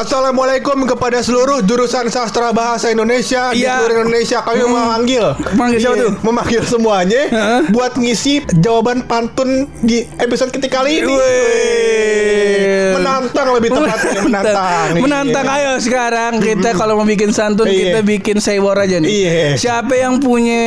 Assalamualaikum 0.00 0.88
kepada 0.88 1.20
seluruh 1.20 1.60
jurusan 1.60 2.08
sastra 2.08 2.56
bahasa 2.56 2.88
Indonesia 2.88 3.52
di 3.52 3.60
Iya. 3.60 3.84
seluruh 3.84 4.00
Indonesia. 4.00 4.40
Kami 4.40 4.64
memanggil, 4.64 5.24
Manggil 5.52 5.76
siapa 5.76 5.92
Iya, 5.92 6.04
tuh? 6.08 6.12
Memanggil 6.24 6.62
semuanya 6.64 7.22
Heeh. 7.28 7.60
buat 7.68 7.92
ngisi 8.00 8.48
jawaban 8.56 9.04
pantun 9.04 9.68
di 9.84 10.08
episode 10.16 10.56
ketika 10.56 10.80
kali 10.80 11.04
ini. 11.04 11.12
Wih. 11.12 12.96
Menantang 12.96 13.52
lebih 13.52 13.68
tepatnya 13.70 14.20
menantang. 14.24 14.88
Menantang 14.96 15.44
Iya. 15.44 15.56
ayo 15.60 15.72
sekarang 15.76 16.32
kita 16.40 16.72
kalau 16.72 16.96
mau 16.96 17.04
bikin 17.04 17.36
santun 17.36 17.68
Iya. 17.68 17.76
kita 17.92 18.00
bikin 18.00 18.36
sewor 18.40 18.80
aja 18.80 18.96
nih. 18.96 19.04
Iya. 19.04 19.60
Siapa 19.60 20.00
yang 20.00 20.16
punya 20.16 20.64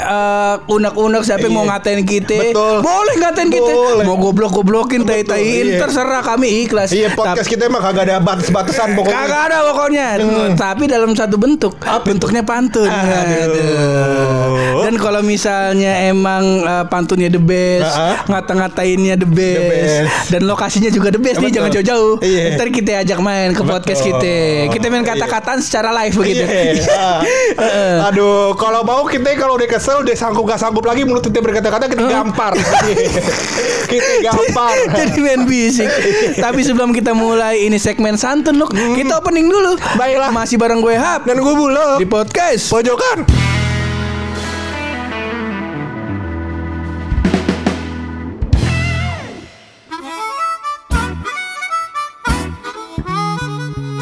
eh, 0.00 0.56
unek-unek 0.66 1.20
siapa 1.20 1.44
yang 1.44 1.52
mau 1.52 1.68
Iya. 1.68 1.76
ngatain 1.76 2.00
kita? 2.00 2.32
Betul. 2.48 2.80
Boleh 2.80 3.14
ngatain 3.18 3.50
kita. 3.52 3.72
Boleh. 3.76 4.04
Mau 4.08 4.16
goblok-goblokin 4.16 5.04
Betul, 5.04 5.20
tai-taiin 5.20 5.66
iya. 5.68 5.78
terserah 5.84 6.24
kami 6.24 6.64
ikhlas. 6.64 6.88
Iya 6.88 7.12
podcast 7.12 7.44
kita 7.44 7.68
emang 7.68 7.84
kagak 7.84 8.08
ada 8.08 8.24
batas-batasan 8.70 8.88
pokoknya. 8.96 9.18
Kagak 9.26 9.42
ada 9.50 9.58
pokoknya. 9.66 10.06
Tapi 10.54 10.84
dalam 10.86 11.10
satu 11.12 11.36
bentuk. 11.36 11.74
Bentuknya 12.06 12.42
pantun. 12.46 12.88
Aduh. 12.88 14.82
Dan 14.86 14.94
kalau 14.96 15.20
misalnya 15.20 16.08
emang 16.08 16.42
eh, 16.64 16.84
pantunnya 16.88 17.28
the 17.28 17.38
best, 17.38 17.84
Ah, 17.90 18.16
ah. 18.16 18.16
ngata-ngatainnya 18.26 19.14
the 19.18 19.28
best, 19.28 19.60
best. 19.60 20.30
dan 20.32 20.42
lokasinya 20.48 20.88
juga 20.88 21.12
the 21.12 21.20
best 21.20 21.36
nih 21.38 21.50
Betul. 21.50 21.56
jangan 21.60 21.70
jauh-jauh. 21.76 22.14
Iya. 22.22 22.44
Ntar 22.56 22.68
kita 22.72 22.90
ajak 23.04 23.18
main 23.20 23.50
ke 23.52 23.62
podcast 23.62 24.00
Betul. 24.02 24.18
kita. 24.18 24.34
Kita 24.72 24.84
main 24.88 25.04
Iya. 25.04 25.10
kata-kataan 25.14 25.58
secara 25.60 25.88
live 26.02 26.14
begitu. 26.16 26.44
Iya. 26.44 26.80
Ah. 27.58 28.08
Aduh, 28.10 28.54
kalau 28.56 28.82
mau 28.82 29.02
kita 29.04 29.36
kalau 29.36 29.58
udah 29.58 29.68
kesel, 29.68 30.00
udah 30.00 30.14
sanggup 30.16 30.44
gak 30.46 30.58
sanggup 30.58 30.84
lagi 30.84 31.04
mulut 31.04 31.22
kita 31.22 31.40
berkata-kata 31.40 31.84
kita 31.86 32.02
gampar. 32.02 32.52
kita 33.86 34.10
gampar. 34.24 34.74
Jadi 35.00 35.18
main 35.20 35.42
bisik. 35.44 35.88
Tapi 36.36 36.60
sebelum 36.62 36.90
kita 36.90 37.12
mulai 37.12 37.64
ini 37.64 37.76
segmen 37.76 38.16
santun 38.16 38.56
kita 38.68 39.22
opening 39.22 39.48
dulu. 39.48 39.78
Baiklah. 39.96 40.28
Masih 40.34 40.60
bareng 40.60 40.84
gue 40.84 40.96
Hap 40.98 41.24
Dan 41.24 41.40
gue 41.40 41.54
bulog 41.54 41.96
di 41.96 42.08
podcast. 42.08 42.68
pojokan. 42.68 43.24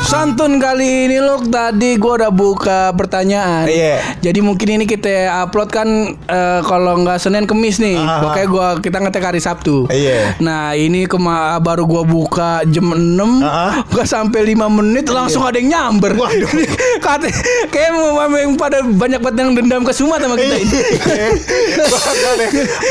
Santun 0.08 0.56
kali 0.56 1.04
ini 1.04 1.20
loh 1.20 1.44
tadi 1.44 2.00
gue 2.00 2.12
udah 2.16 2.32
buka 2.32 2.96
pertanyaan. 2.96 3.68
Iya. 3.68 4.00
Jadi 4.24 4.40
mungkin 4.40 4.80
ini 4.80 4.84
kita 4.88 5.28
upload 5.44 5.68
kan 5.68 5.84
eh, 6.16 6.60
kalau 6.64 7.04
nggak 7.04 7.20
Senin 7.20 7.44
Kemis 7.44 7.76
nih. 7.76 8.00
Ah. 8.00 8.24
Pokoknya 8.24 8.46
gua 8.48 8.68
kita 8.80 9.04
ngetek 9.04 9.20
hari 9.20 9.36
Sabtu. 9.36 9.84
Iya. 9.92 10.40
Nah 10.40 10.72
ini 10.72 11.04
kema 11.04 11.60
baru 11.60 11.84
gua 11.84 12.08
buka 12.08 12.64
jam 12.72 12.88
6 12.96 13.44
Ah. 13.44 13.84
Gak 13.84 14.08
sampai 14.08 14.56
5 14.56 14.72
menit 14.80 15.12
langsung 15.12 15.44
ada 15.44 15.60
yang 15.60 15.76
nyamber. 15.76 16.16
Waduh. 16.16 16.48
Kata 17.04 17.28
kayak 17.68 17.92
mau 17.92 18.16
pada 18.56 18.80
banyak 18.80 19.20
banget 19.20 19.36
yang 19.44 19.50
dendam 19.60 19.84
ke 19.84 19.92
Sumat 19.92 20.24
sama 20.24 20.40
kita 20.40 20.56
ini. 20.56 20.72
Makanya, 21.92 22.46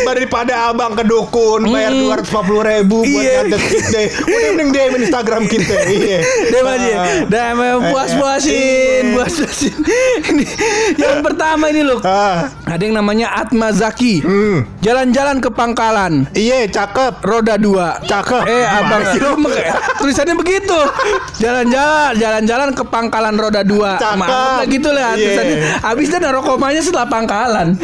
daripada 0.06 0.54
abang 0.70 0.94
ke 0.94 1.02
dukun 1.02 1.66
bayar 1.66 1.94
dua 1.98 2.22
ratus 2.22 2.34
ribu 2.62 3.02
buat 3.02 3.10
Iya. 3.26 3.34
nyantet 3.42 3.62
kita 3.66 4.00
udah 4.22 4.40
mending 4.54 4.70
DM 4.70 4.94
Instagram 5.02 5.44
kita 5.50 5.76
iya 5.90 6.20
Dia 6.52 6.62
aja. 6.62 7.07
Ah. 7.08 7.24
Dah 7.26 7.48
mau 7.54 7.78
puas-puasin, 7.88 9.04
Iya. 9.06 9.14
puas-puasin. 9.16 9.76
Ini 10.30 10.46
yang 10.98 11.22
pertama 11.22 11.70
ini 11.70 11.82
loh. 11.82 12.00
Ah. 12.02 12.52
Ada 12.66 12.84
yang 12.84 12.96
namanya 12.96 13.32
Atma 13.34 13.72
Zaki. 13.72 14.20
Hmm. 14.20 14.68
Jalan-jalan 14.80 15.40
ke 15.40 15.50
Pangkalan. 15.50 16.28
iya 16.34 16.66
cakep 16.66 17.22
Roda 17.22 17.56
dua. 17.56 18.00
Cakep. 18.02 18.44
Eh 18.44 18.66
abang 18.66 19.02
lu? 19.04 19.48
Tulisannya 19.98 20.36
begitu. 20.36 20.76
Jalan-jalan, 21.38 22.12
jalan-jalan 22.16 22.70
ke 22.72 22.84
Pangkalan 22.84 23.36
Roda 23.36 23.62
dua. 23.62 23.96
Cakep. 23.98 24.68
Gitu 24.68 24.90
lah 24.90 25.14
tulisannya. 25.14 25.58
Habis 25.82 26.08
dia 26.08 26.20
naruh 26.20 26.42
komanya 26.42 26.82
setelah 26.82 27.08
Pangkalan. 27.08 27.78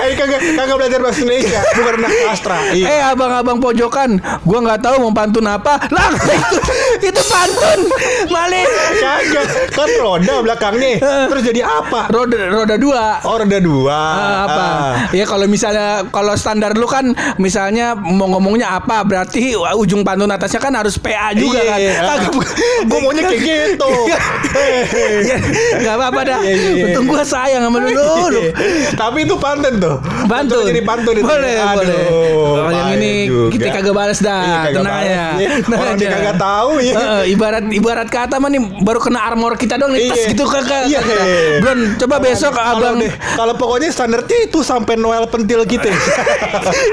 Eh 0.00 0.12
kagak 0.14 0.40
kagak 0.54 0.76
belajar 0.76 0.98
bahasa 1.00 1.20
Indonesia 1.20 1.60
bukan 1.74 1.94
anak 1.98 2.12
sastra 2.24 2.58
iya 2.72 2.86
Eh 2.88 3.00
abang-abang 3.04 3.58
pojokan, 3.58 4.16
gua 4.42 4.58
nggak 4.60 4.80
tahu 4.80 4.94
mau 5.00 5.12
pantun 5.12 5.44
apa. 5.44 5.76
Lah 5.88 6.08
itu 6.36 6.58
itu 7.02 7.22
pantun. 7.22 7.80
Malik. 8.28 8.66
kagak 8.96 9.46
kan 9.70 9.90
roda 9.96 10.34
belakangnya 10.40 10.92
terus 11.26 11.42
jadi 11.44 11.60
apa 11.62 12.08
Roda 12.08 12.36
roda 12.48 12.76
dua. 12.76 13.04
oh 13.22 13.36
roda 13.36 13.58
dua 13.58 13.98
Ah, 14.00 14.38
apa? 14.44 14.62
Ah. 14.62 14.92
Ya 15.10 15.24
kalau 15.24 15.46
misalnya 15.46 15.88
kalau 16.08 16.34
standar 16.34 16.72
lu 16.72 16.84
kan 16.84 17.10
misalnya 17.36 17.92
mau 17.94 18.28
ngomongnya 18.28 18.74
apa 18.74 19.02
berarti 19.02 19.52
ujung 19.74 20.00
pantun 20.00 20.28
atasnya 20.28 20.58
kan 20.58 20.72
harus 20.72 20.96
PA 20.96 21.32
juga 21.32 21.58
Iya, 21.58 21.64
kan. 21.66 21.78
iya. 21.78 21.92
Kagak 22.02 22.30
Gua 22.82 22.98
maunya 23.00 23.22
kayak 23.24 23.40
gitu. 23.42 23.92
Ya, 25.20 25.36
Gak 25.80 25.94
apa-apa 25.94 26.20
dah. 26.24 26.38
Iya, 26.40 26.50
iya, 26.50 26.70
iya. 26.72 26.84
Untung 26.88 27.04
gua 27.06 27.22
sayang 27.22 27.62
sama 27.62 27.78
lu. 27.78 27.90
lu. 27.90 28.42
Tapi 29.00 29.18
itu 29.22 29.34
pantun 29.36 29.74
tuh. 29.76 29.96
Pantun. 30.26 30.64
Jadi 30.64 30.82
pantun 30.82 31.14
itu. 31.14 31.24
Boleh, 31.24 31.54
Aduh, 31.56 31.74
boleh. 31.76 32.02
Kalau 32.50 32.70
yang 32.72 32.90
ini 32.96 33.12
juga. 33.26 33.50
kita 33.52 33.68
kagak 33.70 33.94
balas 33.94 34.18
dah. 34.18 34.40
Iya, 34.42 34.58
Tenang 34.72 35.02
ya. 35.02 35.26
Iya, 35.36 35.48
orang 35.70 35.94
dia 35.96 36.08
kagak 36.10 36.36
tahu, 36.36 36.70
ya. 36.80 36.92
Heeh, 36.92 37.22
ibarat 37.30 37.64
ibarat 38.00 38.08
kata 38.08 38.40
mah 38.40 38.48
nih 38.48 38.80
baru 38.80 38.96
kena 38.96 39.20
armor 39.22 39.52
kita 39.54 39.76
dong 39.76 39.92
nih. 39.92 40.08
Tas 40.08 40.16
Iya. 40.16 40.28
gitu 40.32 40.44
kagak. 40.46 40.82
Iya. 40.88 41.00
Belum 41.60 41.78
coba 41.98 42.16
besok 42.18 42.56
abang 42.56 42.96
deh, 42.96 43.12
kalau 43.36 43.52
pokoknya 43.54 43.92
standarnya 43.92 44.38
itu 44.42 44.64
sampai 44.64 44.96
Noel 44.96 45.28
pentil 45.28 45.68
kita. 45.68 45.92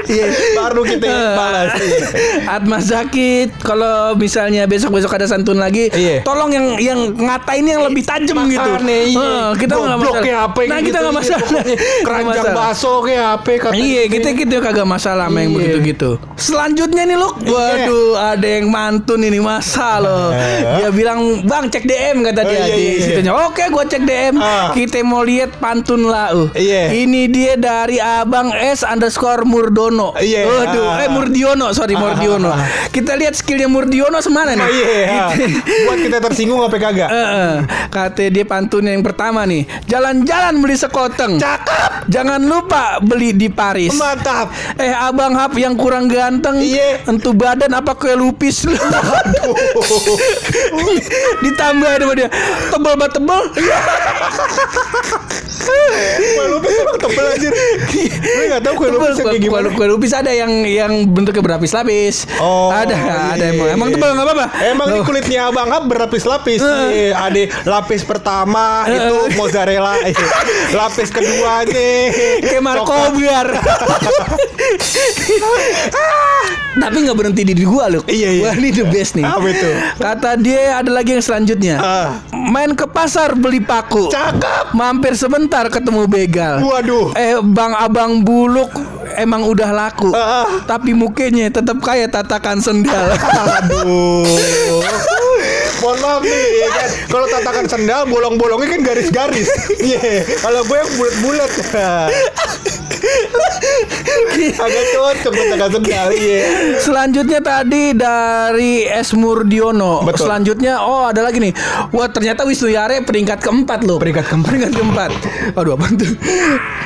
Iya. 0.08 0.26
Baru 0.54 0.84
kita 0.84 1.06
Eh, 1.06 1.32
balas. 1.34 1.70
Iya. 1.78 2.06
Atma 2.50 2.78
sakit 2.78 3.60
kalau 3.60 4.12
misalnya 4.14 4.64
besok-besok 4.64 5.16
ada 5.16 5.24
santun 5.24 5.56
lagi 5.56 5.88
Iya. 5.88 6.20
tolong 6.22 6.52
yang 6.52 6.76
yang 6.78 7.00
ngatain 7.14 7.64
yang 7.64 7.80
lebih 7.80 8.04
tajam 8.04 8.44
gitu. 8.46 8.68
Eh, 8.68 9.48
kita 9.56 9.72
nggak 9.74 9.96
masalah 9.96 10.20
nah 10.58 10.78
gitu, 10.78 10.88
kita 10.90 10.98
nggak 10.98 11.14
iya, 11.14 11.20
masalah 11.20 11.46
Nggak 11.48 11.66
Keranjang 12.04 12.46
baso 12.52 12.92
kayak 13.00 13.26
apa 13.34 13.48
Iya 13.72 14.02
kita 14.08 14.28
gitu 14.34 14.56
kagak 14.58 14.86
masalah 14.86 15.26
sama 15.28 15.38
yang 15.40 15.52
Iya. 15.52 15.56
begitu-gitu 15.56 16.10
Selanjutnya 16.34 17.02
nih 17.04 17.16
lu 17.16 17.28
Waduh 17.38 18.10
ada 18.34 18.48
yang 18.48 18.66
mantun 18.68 19.20
ini 19.20 19.38
masa 19.38 19.98
loh 19.98 20.32
Dia 20.32 20.88
bilang 20.98 21.18
Bang 21.46 21.70
cek 21.70 21.86
DM 21.86 22.26
kata 22.26 22.42
dia 22.42 22.50
Oh, 22.50 22.66
iya, 22.66 22.66
di 22.66 22.82
iya, 22.82 22.90
iya. 22.90 23.04
situnya 23.06 23.32
Oke 23.38 23.62
gua 23.68 23.86
cek 23.86 24.02
DM 24.02 24.34
Ah. 24.36 24.74
Kita 24.74 24.98
mau 25.00 25.22
lihat 25.22 25.54
pantun 25.56 26.02
lah 26.04 26.34
uh. 26.34 26.50
Iya. 26.50 26.90
Ini 26.90 27.22
dia 27.28 27.54
dari 27.54 27.96
Abang 27.96 28.50
S 28.50 28.82
underscore 28.82 29.46
Murdono 29.46 30.18
Iya. 30.18 30.42
Waduh 30.44 30.86
Ah. 30.88 31.02
Eh 31.02 31.08
Murdiono 31.08 31.70
sorry 31.70 31.94
Murdiono 31.94 32.50
ah. 32.50 32.58
Kita 32.90 33.14
lihat 33.14 33.32
skillnya 33.32 33.70
Murdiono 33.70 34.18
semana 34.18 34.52
nih 34.52 34.64
Oh, 34.64 34.70
iya. 34.70 35.22
Gitu. 35.30 35.44
Buat 35.86 35.98
kita 36.02 36.18
tersinggung 36.20 36.58
apa 36.58 36.76
kagak? 36.76 37.08
Eh, 37.08 37.14
eh. 37.14 37.54
Kata 37.88 38.26
dia 38.26 38.42
pantun 38.42 38.82
yang 38.82 39.00
pertama 39.00 39.44
nih 39.44 39.62
Jalan-jalan 39.84 40.58
beli 40.58 40.74
sekoteng 40.74 41.38
Cakep. 41.38 42.10
Jangan 42.10 42.42
lupa 42.42 42.98
beli 42.98 43.30
di 43.30 43.46
Paris 43.46 43.94
Mantap. 43.94 44.50
Eh 44.74 44.90
abang 44.90 45.36
hap 45.36 45.54
yang 45.54 45.76
kurang 45.76 46.08
ganteng 46.08 46.58
Iya. 46.58 47.04
Entu 47.06 47.30
badan 47.30 47.70
apa 47.70 47.94
kue 47.94 48.10
lupis 48.12 48.64
lu 48.64 48.74
Ditambah 51.40 51.90
sama 51.94 52.12
dia. 52.14 52.28
Tebel 52.68 52.94
banget 52.94 53.12
tebel. 53.16 53.40
Kue 56.08 56.44
lupis 56.48 56.74
emang 56.78 56.98
tebel 56.98 57.26
anjir. 57.28 57.52
Gue 58.18 58.44
gak 58.48 58.62
tau 58.62 58.72
kue 58.74 58.88
lupis 58.88 59.16
kayak 59.18 59.38
gimana. 59.38 59.68
kue 59.70 59.86
lupis 59.86 60.12
ada 60.12 60.30
yang 60.30 60.50
yang 60.64 60.92
bentuknya 61.06 61.40
berlapis-lapis 61.40 62.24
Oh, 62.38 62.70
Ada 62.70 62.94
ada 63.34 63.44
iya. 63.44 63.52
emang. 63.52 63.68
Emang 63.68 63.88
tebel 63.90 64.10
gak 64.10 64.24
apa-apa? 64.24 64.46
Emang 64.64 64.86
ini 64.90 65.00
kulitnya 65.02 65.40
abang 65.48 65.68
Hap 65.68 65.84
berlapis-lapis. 65.84 66.60
Iya, 66.62 67.12
Ada 67.18 67.42
lapis 67.64 68.02
pertama 68.02 68.88
itu 68.88 69.16
mozzarella, 69.36 70.00
Iya. 70.00 70.26
lapis 70.72 71.08
keduanya 71.10 71.90
Kayak 72.40 72.62
Marco 72.62 72.96
biar 73.14 73.46
Tapi 76.78 76.96
nggak 77.02 77.16
berhenti 77.16 77.42
di 77.42 77.54
gua 77.60 77.88
loh 77.88 78.02
Iya, 78.04 78.28
iya. 78.32 78.42
Wah 78.42 78.54
ini 78.54 78.70
the 78.70 78.84
best 78.84 79.14
nih 79.14 79.22
Apa 79.22 79.46
itu? 79.46 79.68
Kata 79.96 80.30
dia 80.34 80.78
ada 80.78 80.88
lagi 80.88 81.12
yang 81.12 81.20
selanjutnya 81.20 81.76
Ah. 81.76 82.08
Main 82.30 82.72
ke 82.72 82.86
pasar 82.86 83.34
beli 83.34 83.58
paku 83.58 84.08
Cakep. 84.08 84.72
Mampir 84.72 85.12
sebentar 85.12 85.66
ketemu 85.66 86.04
begal 86.04 86.60
Waduh. 86.60 87.12
Eh 87.12 87.36
bang 87.40 87.72
abang 87.74 88.20
buluk 88.20 88.70
emang 89.14 89.42
udah 89.42 89.70
laku 89.70 90.10
ah. 90.10 90.46
Tapi 90.64 90.92
mukanya 90.92 91.50
tetap 91.50 91.78
kayak 91.78 92.10
tatakan 92.10 92.58
sendal 92.58 93.10
Aduh. 93.58 94.24
Mohon 95.78 95.98
maaf 96.00 96.22
nih, 96.22 96.50
ya 96.58 96.68
kan. 96.68 96.88
Kalau 97.06 97.26
tatakan 97.28 97.64
sendal 97.64 98.02
bolong-bolongnya 98.04 98.66
kan 98.68 98.80
garis-garis. 98.82 99.46
Iya. 99.78 100.26
Kalau 100.36 100.66
gue 100.66 100.74
yang 100.74 100.90
bulat-bulat. 100.92 101.50
Agak 104.58 104.84
cocok 104.94 105.32
agak 105.54 105.68
sendal 105.74 106.08
iya. 106.14 106.40
Selanjutnya 106.78 107.40
tadi 107.42 107.94
dari 107.94 108.86
S 108.86 109.14
Murdiono. 109.14 110.06
Betul. 110.06 110.28
Selanjutnya 110.28 110.82
oh 110.82 111.10
ada 111.10 111.26
lagi 111.26 111.42
nih. 111.42 111.52
Wah 111.90 112.08
ternyata 112.10 112.46
Wisnu 112.46 112.70
Yare 112.70 113.02
peringkat 113.02 113.42
keempat 113.42 113.82
loh. 113.86 113.98
Peringkat 113.98 114.26
keempat. 114.30 114.48
Peringkat 114.50 114.72
keempat. 114.74 115.10
Aduh 115.58 115.74
apa 115.74 115.86
tuh? 115.94 116.12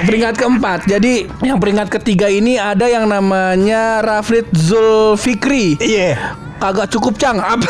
peringkat 0.05 0.35
keempat. 0.39 0.81
Jadi 0.89 1.29
yang 1.45 1.59
peringkat 1.61 1.89
ketiga 2.01 2.27
ini 2.29 2.57
ada 2.59 2.89
yang 2.89 3.07
namanya 3.07 4.01
Raflit 4.03 4.49
Zulfikri. 4.53 5.79
Iya. 5.79 6.52
Kagak 6.63 6.87
cukup 6.89 7.19
cang 7.19 7.37
apa 7.37 7.67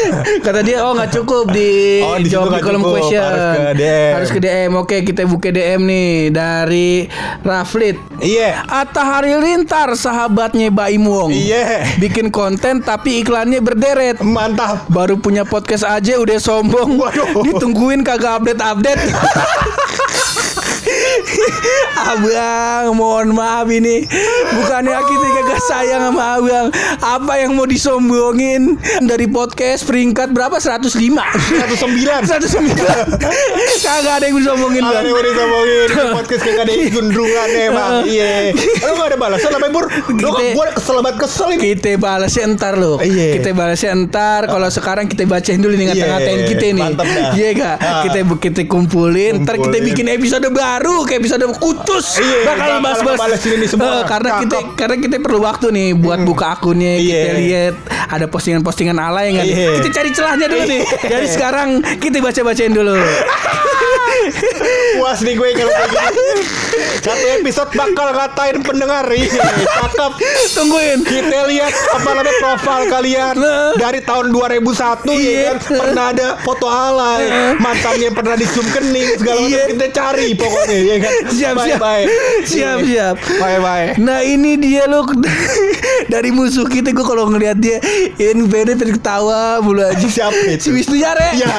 kata 0.44 0.60
dia 0.60 0.84
oh 0.84 0.92
nggak 0.92 1.08
cukup 1.10 1.48
di 1.48 1.98
Oh, 1.98 2.20
di 2.20 2.28
jawab 2.28 2.52
di 2.52 2.60
kolom 2.60 2.76
cukup, 2.78 2.92
question 3.00 3.24
harus 3.24 3.40
ke 3.48 3.72
DM. 3.74 4.12
harus 4.12 4.28
ke 4.28 4.38
DM 4.38 4.70
oke 4.74 4.96
kita 5.00 5.22
buka 5.24 5.48
DM 5.48 5.80
nih 5.82 6.08
dari 6.28 7.08
Raflit 7.40 7.96
Iya. 8.20 8.62
Atta 8.64 9.00
Halilintar 9.02 9.96
sahabatnya 9.96 10.68
Baim 10.68 11.02
Wong 11.02 11.32
Iya. 11.32 11.88
bikin 11.96 12.28
konten 12.28 12.78
tapi 12.78 13.18
iklannya 13.18 13.58
berderet 13.58 14.20
Mantap. 14.20 14.84
baru 14.86 15.16
punya 15.16 15.42
podcast 15.42 15.82
aja 15.82 16.16
udah 16.16 16.36
sombong 16.36 17.00
Waduh. 17.00 17.40
ditungguin 17.42 18.04
kagak 18.04 18.38
update 18.38 18.60
update 18.60 19.02
Abang, 22.04 22.94
mohon 22.94 23.32
maaf 23.32 23.66
ini 23.66 24.04
Bukannya 24.54 24.98
kita 24.98 25.26
kagak 25.32 25.60
sayang 25.64 26.02
sama 26.10 26.36
abang 26.36 26.66
Apa 27.00 27.40
yang 27.40 27.56
mau 27.56 27.64
disombongin 27.64 28.76
Dari 29.00 29.26
podcast 29.26 29.88
peringkat 29.88 30.30
berapa? 30.30 30.56
105 30.56 30.90
109. 30.94 32.28
109 32.28 32.76
Kagak 33.80 34.14
ada 34.20 34.24
yang 34.26 34.36
disombongin 34.36 34.82
Kalau 34.82 34.94
Bang. 34.94 35.04
nih 35.04 35.12
udah 35.14 35.32
ngomongin 35.34 35.80
di 35.84 36.06
podcast 36.12 36.42
kayak 36.42 36.60
ada 36.64 36.72
gundrungan 36.90 37.48
emang. 37.54 37.92
Iya. 38.04 38.32
Lu 38.84 38.92
gak 38.94 39.08
ada 39.14 39.18
balasan 39.18 39.50
apa 39.52 39.66
Bur? 39.70 39.86
Lu 40.12 40.28
gua 40.30 40.66
kesel 40.72 40.96
banget 41.00 41.16
kesel 41.24 41.48
ini. 41.56 41.60
Kita 41.74 41.90
balasnya 41.96 42.44
ntar 42.54 42.74
loh 42.76 42.96
Iya. 43.00 43.40
Kita 43.40 43.50
balasnya 43.56 43.90
ntar 44.06 44.46
Kalau 44.46 44.68
sekarang 44.68 45.06
kita 45.08 45.24
bacain 45.24 45.60
dulu 45.60 45.74
nih 45.74 45.86
Ngata-ngatain 45.92 46.38
Iya, 46.38 46.48
kita 46.50 46.66
nih. 46.70 46.88
Iya 47.34 47.48
gak? 47.56 47.76
Ah. 47.80 48.02
Kita, 48.04 48.18
kita 48.38 48.60
kumpulin 48.68 49.42
Ntar 49.42 49.56
kita 49.58 49.78
bikin 49.80 50.06
episode 50.10 50.46
baru 50.50 51.06
Kayak 51.14 51.30
episode 51.30 51.46
kutus 51.56 52.18
Iya, 52.18 52.38
Bakal 52.42 52.58
bakal 52.58 52.78
bahas-bahas 52.82 53.38
ini 53.46 53.66
semua. 53.70 53.86
Eh, 53.86 54.02
Karena 54.04 54.28
Cakep. 54.28 54.42
kita 54.42 54.56
karena 54.74 54.96
kita 54.98 55.16
perlu 55.22 55.38
waktu 55.40 55.66
nih 55.70 55.88
Buat 55.94 56.20
buka 56.22 56.46
akunnya 56.52 56.98
Kita 56.98 57.14
Iya. 57.14 57.32
lihat 57.36 57.74
Ada 58.10 58.26
postingan-postingan 58.26 58.98
alay 58.98 59.30
nggak 59.30 59.46
nih? 59.46 59.54
Iya. 59.56 59.70
Kita 59.78 59.88
cari 59.92 60.10
celahnya 60.10 60.46
dulu 60.48 60.64
nih 60.64 60.82
Jadi 61.04 61.26
sekarang 61.28 61.68
kita 62.02 62.18
baca-bacain 62.18 62.72
dulu 62.72 62.98
Puas 64.94 65.20
nih 65.20 65.34
gue 65.34 65.48
kalau 65.52 65.68
kayak 65.74 65.90
gini. 66.08 66.42
Satu 66.96 67.26
episode 67.34 67.70
bakal 67.72 68.08
ngatain 68.10 68.56
pendengar. 68.62 69.04
Iya, 69.06 69.42
cakep. 69.76 70.12
Tungguin 70.50 70.98
Kita 71.02 71.44
lihat 71.44 71.72
apa 71.90 72.08
namanya 72.10 72.34
profil 72.38 72.80
kalian 72.88 73.34
Nah. 73.36 73.74
dari 73.76 74.00
tahun 74.00 74.30
2001 74.30 74.64
ya 75.12 75.18
Iya. 75.20 75.42
kan 75.44 75.56
pernah 75.76 76.04
ada 76.08 76.28
foto 76.38 76.66
alay 76.66 77.26
mantannya 77.56 78.08
pernah 78.10 78.34
dicium 78.34 78.64
kening 78.70 79.08
segala 79.14 79.38
macam 79.38 79.50
Iya. 79.50 79.64
kita 79.68 79.86
cari 79.92 80.28
pokoknya 80.32 80.78
ya 80.80 80.96
kan 81.04 81.12
Siap 81.28 81.54
bye 81.54 81.66
siap. 81.68 81.78
Bye 81.78 82.04
Siap 82.48 82.78
siap. 82.82 83.16
Bye 83.36 83.60
bye 83.60 83.86
Nah 84.00 84.24
ini 84.24 84.56
dia 84.56 84.88
loh 84.88 85.04
Dari 86.12 86.32
musuh 86.32 86.64
kita 86.64 86.90
gue 86.90 87.04
kalau 87.04 87.28
ngeliat 87.28 87.60
dia 87.60 87.78
Ini 88.16 88.44
beda 88.44 88.72
terketawa 88.74 89.60
mulu 89.60 89.84
aja 89.84 90.00
Siapa 90.00 90.36
itu? 90.48 90.64
Si 90.64 90.70
Wisnu 90.72 90.96
Yare. 90.96 91.36
Iya. 91.36 91.52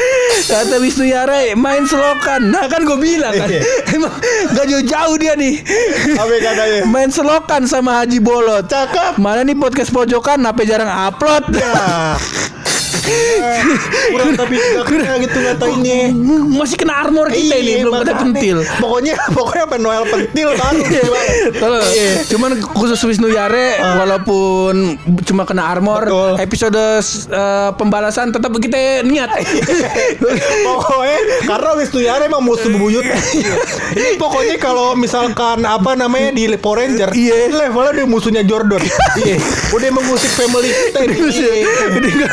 Kata 0.50 0.76
Wisnu 0.80 1.04
Yare 1.04 1.52
main 1.54 1.84
selokan. 1.84 2.48
Nah 2.48 2.64
kan 2.66 2.82
gue 2.82 2.96
bilang 2.96 3.36
kan 3.36 3.48
Iya. 3.48 3.62
Emang 3.96 4.12
gak 4.52 4.66
jauh-jauh 4.66 5.16
dia 5.20 5.32
nih. 5.36 5.60
Apa 6.16 6.34
katanya 6.40 6.80
Main 6.88 7.10
selokan 7.12 7.68
sama 7.68 8.00
Haji 8.02 8.18
Bolot. 8.18 8.64
Cakep. 8.66 9.20
Mana 9.20 9.44
nih 9.44 9.56
podcast 9.56 9.92
pojokan 9.92 10.40
Apa 10.42 10.64
jarang 10.64 10.88
upload? 10.88 11.44
Ya 11.52 12.16
kurang 14.10 14.30
tapi 14.34 14.54
kena 14.84 15.12
gitu 15.18 15.38
ngatainnya 15.38 15.98
Masih 16.50 16.76
kena 16.76 16.94
armor 17.00 17.28
kita 17.28 17.54
ini 17.54 17.82
Belum 17.82 17.94
ada 17.96 18.14
pentil 18.16 18.56
Pokoknya 18.78 19.14
pokoknya 19.30 19.62
apa 19.64 19.76
Noel 19.76 20.04
pentil 20.06 20.48
baru. 20.52 20.80
Kalau 21.56 21.80
Iya. 21.86 22.24
cuman 22.26 22.50
khusus 22.60 22.98
Wisnu 23.04 23.28
Yare 23.28 23.78
walaupun 23.96 24.96
cuma 25.22 25.44
kena 25.44 25.68
armor 25.68 26.02
Betul. 26.04 26.32
episode 26.40 26.76
eh, 26.76 27.70
pembalasan 27.74 28.30
tetap 28.30 28.50
kita 28.56 29.02
niat. 29.02 29.30
Pokoknya 30.66 31.18
karena 31.44 31.70
Wisnu 31.76 32.00
Yara 32.00 32.22
emang 32.26 32.42
musuh 32.42 32.68
bebuyut. 32.68 33.04
Ini 33.92 34.16
pokoknya 34.16 34.56
kalau 34.56 34.94
misalkan 34.94 35.62
apa 35.62 35.94
namanya 35.94 36.32
di 36.32 36.48
Power 36.56 36.82
Ranger, 36.82 37.10
Iya. 37.12 37.52
levelnya 37.52 37.92
dia 37.94 38.06
musuhnya 38.06 38.42
Jordan. 38.42 38.82
Iya. 39.16 39.36
Udah 39.72 39.90
mengusik 39.92 40.32
family 40.32 40.68
kita 40.68 40.98
ini. 41.04 41.16
Iya. 41.30 41.52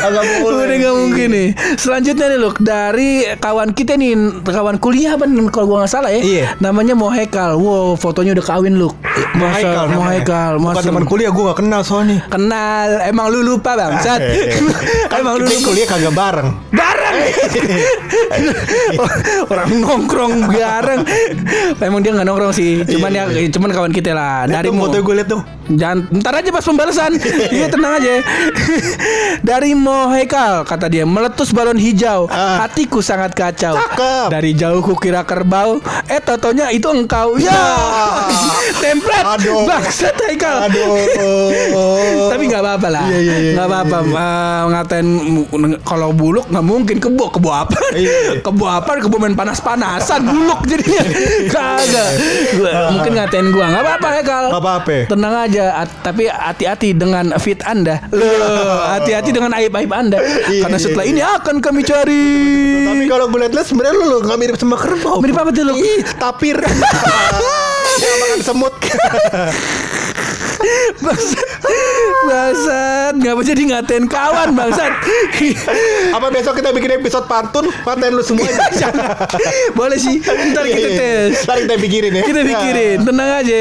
Agak 0.00 0.24
boleh. 0.40 0.63
Udah 0.64 0.76
gak 0.76 0.94
mungkin 0.96 1.28
nih. 1.30 1.48
Selanjutnya 1.76 2.26
nih 2.28 2.38
loh 2.38 2.52
dari 2.56 3.10
kawan 3.36 3.70
kita 3.70 3.94
nih 3.94 4.12
kawan 4.42 4.76
kuliah 4.76 5.14
apa 5.14 5.24
nih, 5.24 5.48
kalau 5.48 5.66
gua 5.66 5.76
nggak 5.84 5.92
salah 5.92 6.10
ya. 6.10 6.20
Iya. 6.20 6.44
Namanya 6.58 6.94
Mohekal. 6.94 7.56
Wow, 7.56 7.94
fotonya 7.94 8.32
udah 8.32 8.44
kawin 8.44 8.74
lu. 8.74 8.88
Haikal 9.34 9.88
namanya. 9.88 10.24
Mohekal. 10.24 10.52
Bukan 10.56 10.74
Masa- 10.74 10.88
teman 10.88 11.04
kuliah 11.04 11.30
gue 11.30 11.42
gak 11.44 11.58
kenal 11.58 11.80
soalnya. 11.82 12.18
Kenal, 12.26 12.88
emang 13.04 13.28
lu 13.28 13.40
lupa 13.42 13.74
bangsat. 13.74 14.20
Kan 15.10 15.18
emang 15.22 15.36
lu 15.36 15.44
lupa. 15.44 15.66
kuliah 15.66 15.86
kagak 15.86 16.14
bareng. 16.14 16.48
bareng 16.70 17.16
orang 19.52 19.68
nongkrong 19.76 20.34
bareng 20.48 21.00
emang 21.78 22.00
dia 22.02 22.10
nggak 22.12 22.26
nongkrong 22.26 22.52
sih 22.52 22.82
cuman 22.84 23.10
ya 23.12 23.24
cuman 23.50 23.70
kawan 23.70 23.92
kita 23.92 24.10
lah 24.12 24.46
dari 24.46 24.66
Dari 24.66 24.70
foto 24.74 24.96
gue 24.98 25.14
liat 25.14 25.28
tuh. 25.28 25.42
Jangan 25.64 25.98
ntar 26.20 26.36
aja 26.36 26.50
pas 26.52 26.60
pembalasan. 26.60 27.16
Iya 27.48 27.72
tenang 27.72 27.96
aja. 27.96 28.20
Dari 29.40 29.72
Mohekal 29.72 30.53
kata 30.62 30.86
dia 30.86 31.02
meletus 31.02 31.50
balon 31.50 31.74
hijau. 31.74 32.30
Ah. 32.30 32.62
Hatiku 32.62 33.02
sangat 33.02 33.34
kacau. 33.34 33.74
Cakep. 33.74 34.28
Dari 34.30 34.54
jauh 34.54 34.78
kukira 34.78 35.24
kerbau. 35.24 35.82
Eh 36.06 36.20
totonya 36.20 36.70
itu 36.70 36.86
engkau. 36.86 37.34
Ya. 37.34 37.50
Template. 38.82 39.26
Aduh. 39.26 39.66
Bangsat 39.66 40.14
Haikal. 40.20 40.70
Aduh. 40.70 40.94
Tapi 42.30 42.42
nggak 42.46 42.62
apa-apa 42.62 42.88
lah. 42.88 43.04
Iya, 43.06 43.18
iya, 43.18 43.34
iya, 43.40 43.50
Nggak 43.56 43.66
apa-apa. 43.66 43.96
Eh, 44.04 44.62
ngatain 44.70 45.08
kalau 45.82 46.12
buluk 46.12 46.46
nggak 46.46 46.64
mungkin 46.64 46.96
kebo 47.00 47.32
kebo 47.32 47.50
apa? 47.50 47.78
Iya. 47.90 48.38
kebo 48.38 48.68
apa? 48.68 49.00
Kebo 49.00 49.16
main 49.16 49.34
panas-panasan 49.34 50.22
buluk 50.22 50.60
jadinya. 50.64 51.02
Kagak. 51.54 52.10
Gua- 52.54 52.92
Mungkin 52.92 53.12
ngatain 53.16 53.48
gua 53.48 53.64
nggak 53.66 53.82
apa-apa 53.82 54.08
ya 54.12 54.22
kal. 54.22 54.44
Gak 54.50 54.60
apa-apa. 54.60 54.96
Tenang 55.08 55.34
aja, 55.40 55.64
at- 55.80 55.98
tapi 56.02 56.28
hati-hati 56.28 56.92
dengan 56.92 57.32
fit 57.38 57.60
Anda. 57.64 58.04
Loh, 58.10 58.28
hati-hati 58.92 59.30
dengan 59.30 59.54
aib-aib 59.54 59.88
Anda. 59.88 60.18
Iya, 60.44 60.62
Karena 60.68 60.78
setelah 60.78 61.06
ini 61.08 61.20
akan 61.24 61.56
kami 61.60 61.80
cari. 61.80 62.26
Tapi 62.84 63.04
kalau 63.08 63.24
gue 63.32 63.38
liat-liat 63.48 63.66
sebenarnya 63.66 63.94
lu 63.96 64.20
gak 64.20 64.38
mirip 64.38 64.56
sama 64.60 64.76
kerbau. 64.76 65.18
Mirip 65.24 65.36
apa 65.40 65.50
tuh 65.54 65.64
lu? 65.64 65.74
Ih, 65.76 66.04
tapir. 66.20 66.56
Dia 68.02 68.14
makan 68.20 68.40
semut. 68.42 68.74
Bangsat. 71.00 71.46
Bangsat, 72.24 73.14
ngapa 73.18 73.42
jadi 73.42 73.62
ngatain 73.68 74.04
kawan 74.06 74.54
bangsat? 74.54 74.92
Apa 76.10 76.26
besok 76.30 76.56
kita 76.56 76.70
bikin 76.70 76.96
episode 76.96 77.26
pantun 77.26 77.68
Paten 77.82 78.14
lu 78.14 78.22
semuanya 78.22 78.54
Boleh 79.78 79.98
sih, 79.98 80.20
ntar 80.20 80.64
kita 80.64 80.80
Iya, 80.80 80.88
iya. 80.88 80.98
tes. 80.98 81.44
Ntar 81.44 81.56
kita 81.62 81.74
pikirin 81.76 82.12
ya 82.12 82.22
Kita 82.22 82.40
pikirin, 82.42 82.96
tenang 83.02 83.30
aja. 83.40 83.58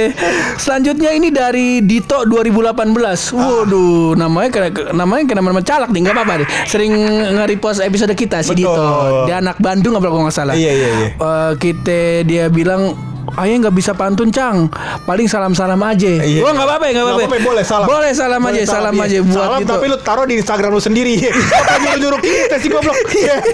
Selanjutnya 0.56 1.12
ini 1.12 1.29
dari 1.29 1.82
Dito 1.82 2.24
2018. 2.24 3.34
Waduh, 3.34 4.15
namanya 4.15 4.50
kena, 4.50 4.70
namanya 4.94 5.24
kena 5.27 5.41
nama 5.44 5.62
calak 5.62 5.89
nih, 5.91 6.00
nggak 6.03 6.15
apa-apa 6.15 6.34
deh. 6.44 6.48
Sering 6.65 6.94
nge-repost 7.36 7.79
episode 7.82 8.13
kita 8.13 8.39
si 8.41 8.53
Betul. 8.53 8.63
Dito. 8.63 8.86
Dia 9.27 9.39
anak 9.39 9.58
Bandung 9.60 9.94
apa 9.94 10.08
kalau 10.08 10.24
nggak 10.25 10.36
salah. 10.36 10.56
Iya, 10.56 10.72
iya, 10.72 10.89
iya. 10.89 11.08
Eh, 11.13 11.51
kita 11.58 12.00
dia 12.24 12.46
bilang 12.48 12.96
Ayah 13.34 13.56
nggak 13.58 13.72
bisa 13.74 13.92
pantun 13.92 14.30
cang 14.30 14.68
Paling 15.03 15.25
salam-salam 15.25 15.80
aja 15.80 16.12
Iya. 16.20 16.44
Oh 16.44 16.51
nggak 16.51 16.65
apa-apa 16.65 16.86
ya 16.86 16.92
nggak 16.94 17.06
apa-apa 17.08 17.38
boleh 17.39 17.63
salam 17.63 17.88
Boleh 17.88 18.12
salam 18.12 18.39
Boleh 18.39 18.60
aja 18.60 18.70
Salam 18.70 18.94
iya. 18.94 19.03
aja 19.06 19.18
buat 19.22 19.38
Salam 19.39 19.60
Dito 19.60 19.72
tapi 19.72 19.86
lu 19.88 19.98
taruh 19.98 20.25
di 20.25 20.36
Instagram 20.38 20.70
lu 20.70 20.82
sendiri 20.82 21.13
Apa 21.24 21.75
nyuruh-nyuruh 21.80 22.20
kita 22.20 22.56
sih 22.58 22.70
goblok 22.70 22.98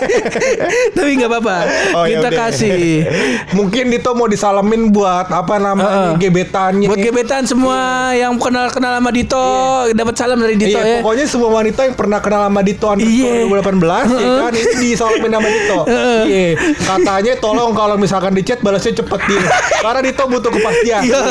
Tapi 0.95 1.09
nggak 1.15 1.29
apa-apa 1.29 1.57
Oh, 1.91 2.03
ya 2.03 2.17
Kita 2.17 2.27
udah. 2.27 2.39
kasih 2.43 2.79
Mungkin 3.57 3.83
Dito 3.89 4.09
mau 4.11 4.25
disalamin 4.25 4.89
buat 4.89 5.27
Apa 5.27 5.55
namanya 5.57 6.11
Heeh. 6.11 6.11
Gebetannya 6.19 6.87
Buat 6.89 6.99
gebetan 6.99 7.43
semua 7.45 7.79
yang 8.11 8.35
kenal-kenal 8.35 8.97
sama 8.97 9.11
Dito 9.11 9.45
dapat 9.91 10.15
salam 10.15 10.37
dari 10.37 10.55
Dito 10.55 10.69
Iya, 10.71 10.81
ya. 10.81 10.95
pokoknya 10.99 11.25
semua 11.25 11.49
wanita 11.51 11.81
yang 11.83 11.95
pernah 11.95 12.19
kenal 12.19 12.41
sama 12.43 12.61
Dito 12.61 12.87
Iya. 12.89 13.45
underscore 13.45 13.77
2018 13.77 14.17
ya 14.17 14.31
kan 14.39 14.51
ini 14.51 14.73
disalamin 14.83 15.31
sama 15.31 15.47
Dito. 15.47 15.79
Iya. 16.25 16.47
Katanya 16.75 17.33
tolong 17.37 17.71
kalau 17.71 17.95
misalkan 17.95 18.33
di 18.33 18.41
chat 18.41 18.59
balasnya 18.59 18.93
cepet 18.95 19.19
dia. 19.25 19.41
Karena 19.79 20.01
Dito 20.01 20.23
butuh 20.25 20.51
kepastian. 20.51 21.01
Iya. 21.01 21.21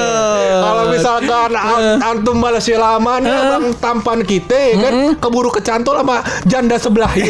Kalau 0.58 0.84
misalkan 0.88 1.50
an- 1.52 2.00
antum 2.02 2.36
balasnya 2.38 2.78
lama 2.78 3.12
nih 3.18 3.30
abang 3.30 3.64
tampan 3.76 4.20
kita 4.22 4.56
ya 4.56 4.74
kan 4.80 4.94
keburu 5.16 5.50
kecantol 5.50 5.96
sama 5.96 6.16
janda 6.44 6.76
sebelah. 6.76 7.12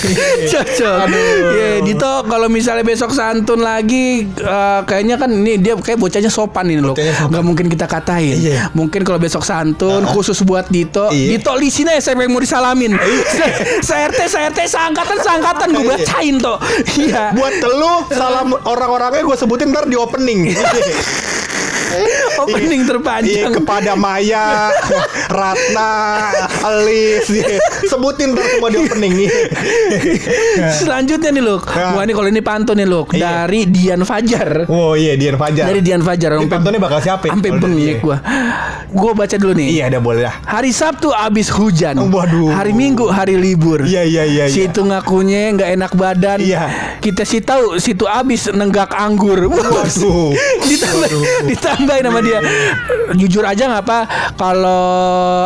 Iya. 0.10 0.48
Cocok. 0.50 0.96
Aduh. 1.04 1.20
Iya, 1.50 1.70
Dito 1.82 2.12
kalau 2.24 2.48
misalnya 2.48 2.80
besok 2.82 3.10
santun 3.10 3.60
lagi 3.60 4.24
eh, 4.26 4.80
kayaknya 4.82 5.16
kan 5.16 5.28
ini 5.28 5.56
dia 5.56 5.76
kayak 5.76 5.96
bocahnya 5.96 6.28
sopan 6.28 6.66
ini 6.66 6.80
loh. 6.80 6.92
Bocahnya 6.92 7.14
sopan. 7.14 7.32
Gak 7.32 7.44
mungkin 7.44 7.66
kita 7.68 7.84
katain. 7.84 8.34
Iya. 8.34 8.72
Mungkin 8.72 9.00
kalau 9.02 9.18
besok 9.18 9.42
santun 9.42 10.02
khusus 10.04 10.40
buat 10.40 10.66
Dito, 10.66 11.10
Iya. 11.10 11.36
Dito 11.36 11.52
lisin 11.54 11.86
aja 11.86 12.00
siapa 12.02 12.22
yang 12.22 12.32
mau 12.32 12.40
disalamin. 12.40 12.96
Saya 13.80 14.08
RT, 14.08 14.20
saya 14.26 14.48
RT 14.48 14.60
seangkatan 14.66 15.18
seangkatan 15.18 15.68
gue 15.70 15.82
Iya. 15.82 15.90
bacain 15.94 16.34
toh. 16.38 16.58
Iya. 16.96 17.24
Buat 17.32 17.54
telu 17.58 17.94
salam 18.10 18.48
orang-orangnya 18.56 19.22
gue 19.22 19.36
sebutin 19.36 19.68
ntar 19.68 19.84
di 19.84 19.94
opening. 19.94 20.48
Opening 22.40 22.80
Iya 22.80 22.88
terpanjang. 22.88 23.50
kepada 23.52 23.98
Maya, 23.98 24.70
Ratna, 25.42 25.90
Alis, 26.60 27.24
iya. 27.32 27.56
sebutin 27.88 28.36
ntar 28.36 28.44
semua 28.44 28.68
di 28.68 28.78
opening 28.84 29.12
nih. 29.16 29.28
Selanjutnya 30.80 31.30
nih 31.32 31.40
Luk. 31.40 31.64
Ya. 31.72 31.96
Wah 31.96 32.02
ini 32.04 32.12
kalau 32.12 32.28
ini 32.28 32.42
pantun 32.44 32.76
nih 32.76 32.84
Luk 32.84 33.16
Iya. 33.16 33.48
dari 33.48 33.64
Dian 33.64 34.04
Fajar. 34.04 34.68
Oh 34.68 34.92
iya 34.92 35.16
Dian 35.16 35.40
Fajar. 35.40 35.64
Dari 35.72 35.80
Dian 35.80 36.02
Fajar. 36.04 36.36
Ini 36.36 36.48
pantunnya 36.50 36.76
bakal 36.76 37.00
siapa? 37.00 37.24
ya? 37.28 37.32
Sampai 37.32 37.50
bengek 37.56 38.04
gua. 38.04 38.20
Gua 38.90 39.12
baca 39.16 39.36
dulu 39.38 39.56
nih. 39.56 39.68
Iya, 39.80 39.84
ada 39.88 39.98
boleh 40.02 40.20
dah. 40.26 40.34
Hari 40.44 40.70
Sabtu 40.74 41.08
abis 41.10 41.48
hujan. 41.48 41.96
Waduh. 41.96 42.52
Hari 42.52 42.76
Minggu 42.76 43.08
hari 43.08 43.40
libur. 43.40 43.80
Iya, 43.86 44.02
iya, 44.04 44.24
iya, 44.26 44.44
Si 44.50 44.66
iya. 44.66 44.68
itu 44.68 44.84
ngakunya 44.84 45.54
nggak 45.56 45.70
enak 45.80 45.92
badan. 45.96 46.38
Iya. 46.42 46.60
Kita 47.00 47.24
sih 47.24 47.40
tahu 47.40 47.80
situ 47.80 48.04
abis 48.04 48.52
nenggak 48.52 48.92
anggur. 48.92 49.48
Waduh. 49.48 50.34
Ditambah, 50.70 51.08
ditambahin 51.48 52.04
sama 52.04 52.20
dia. 52.20 52.38
Jujur 53.16 53.42
aja 53.46 53.64
nggak 53.66 53.82
apa 53.86 53.98
kalau 54.34 54.82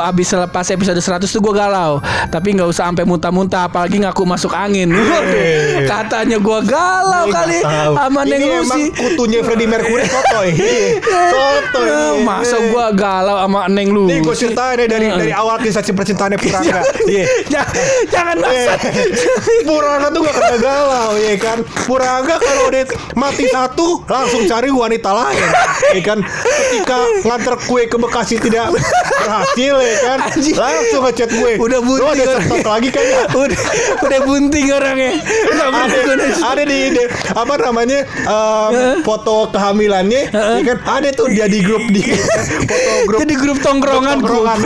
abis 0.03 0.33
selepas 0.33 0.67
episode 0.69 1.04
100 1.05 1.29
tuh 1.29 1.41
gue 1.41 1.55
galau. 1.55 2.01
Tapi 2.27 2.49
nggak 2.53 2.67
usah 2.67 2.89
sampai 2.89 3.05
muntah-muntah 3.05 3.69
apalagi 3.69 4.01
ngaku 4.01 4.23
masuk 4.25 4.51
angin. 4.51 4.89
Waduh, 4.89 5.85
Katanya 5.85 6.39
gue 6.39 6.59
galau 6.65 7.25
Ini 7.25 7.33
kali 7.33 7.59
sama 7.61 8.21
Neng 8.25 8.41
Ini 8.41 8.57
Lucy. 8.57 8.83
kutunya 8.91 9.41
Freddie 9.41 9.69
Mercury 9.69 10.05
sotoy. 10.05 10.49
Iya. 10.65 10.89
Sotoy. 11.29 11.85
Ya, 11.85 11.99
iya. 12.15 12.25
masa 12.25 12.57
gua 12.69 12.87
galau 12.91 13.37
sama 13.37 13.69
Neng 13.69 13.91
Lucy. 13.91 14.11
Nih 14.11 14.19
gue 14.21 14.35
ceritain 14.35 14.75
deh 14.77 14.87
dari 14.87 15.07
Heeh. 15.07 15.19
dari 15.21 15.33
awal 15.33 15.57
kisah 15.59 15.83
percintaannya 15.85 16.39
Puranga. 16.39 16.81
Iya. 17.05 17.25
Ja- 17.53 17.69
Jangan 18.07 18.37
maksa. 18.39 18.75
Puranga 19.69 20.09
tuh 20.09 20.21
gak 20.23 20.35
kena 20.35 20.57
galau 20.57 21.11
ya 21.17 21.35
kan 21.37 21.59
Puranga 21.85 22.37
kalau 22.37 22.69
udah 22.69 22.85
mati 23.15 23.45
satu 23.47 24.01
Langsung 24.05 24.45
cari 24.45 24.69
wanita 24.69 25.11
lain 25.11 25.45
Ya 25.91 26.01
kan 26.03 26.19
Ketika 26.23 26.97
nganter 27.25 27.55
kue 27.61 27.85
ke 27.85 27.97
Bekasi 27.97 28.37
tidak 28.39 28.73
berhasil 29.19 29.75
ya 29.75 29.95
kan 30.03 30.19
Anjing. 30.27 30.55
Langsung 30.95 31.05
ngechat 31.05 31.31
gue 31.33 31.53
Udah 31.59 31.79
Lu 31.79 31.87
bunting 31.89 32.07
ada 32.15 32.23
orang. 32.31 32.45
stok 32.45 32.67
lagi 32.69 32.89
kayaknya 32.89 33.19
udah 33.43 33.59
udah 34.01 34.21
bunting 34.23 34.67
orangnya. 34.71 35.11
Ada 35.45 35.65
gua- 36.01 36.43
ada 36.45 36.63
di, 36.65 36.79
di- 36.89 37.09
apa 37.27 37.55
namanya 37.59 37.99
em, 38.07 38.73
foto 39.03 39.51
kehamilannya 39.51 40.23
ya 40.31 40.63
kan 40.65 40.79
ada 40.95 41.09
tuh 41.11 41.27
dia 41.29 41.47
di 41.47 41.61
grup 41.61 41.83
di 41.89 42.03
foto 42.05 42.91
grup 43.05 43.19
Itu 43.19 43.25
di 43.25 43.37
grup 43.37 43.59
tongkrongan 43.59 44.17
Grup 44.17 44.47
tongkrongan. 44.47 44.59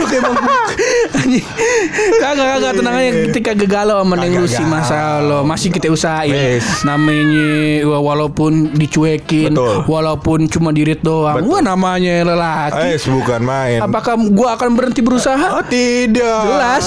Kagak 2.19 2.47
kagak 2.51 2.73
tenang 2.75 2.95
aja 2.95 3.09
ketika 3.27 3.51
gegalau 3.53 3.97
sama 3.99 4.15
Neng 4.15 4.33
Lucy 4.35 4.61
masa 4.61 4.99
lo 5.19 5.41
masih 5.41 5.69
kita 5.69 5.89
usahain. 5.89 6.29
Yes. 6.29 6.83
Namanya 6.83 7.49
wa- 7.85 8.03
walaupun 8.05 8.51
dicuekin, 8.71 9.51
Betul. 9.51 9.83
walaupun 9.85 10.45
cuma 10.47 10.69
dirit 10.69 10.99
doang. 10.99 11.39
Betul. 11.39 11.49
Wah 11.49 11.61
namanya 11.63 12.21
lelaki. 12.23 12.87
Eh 12.89 13.07
bukan 13.09 13.41
main 13.41 13.79
Apakah 13.81 14.13
gua 14.29 14.53
akan 14.53 14.69
berhenti 14.73 14.99
berusaha? 14.99 15.47
Oh, 15.51 15.63
tidak 15.63 16.18
Jelas. 16.23 16.83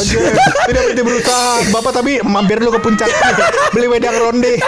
Tidak 0.69 0.83
berhenti 0.83 1.03
berusaha. 1.03 1.65
Bapak 1.73 1.93
tapi 1.97 2.21
mampir 2.25 2.61
dulu 2.61 2.77
ke 2.77 2.81
puncak. 2.81 3.09
Beli 3.75 3.87
wedang 3.89 4.17
ronde. 4.19 4.59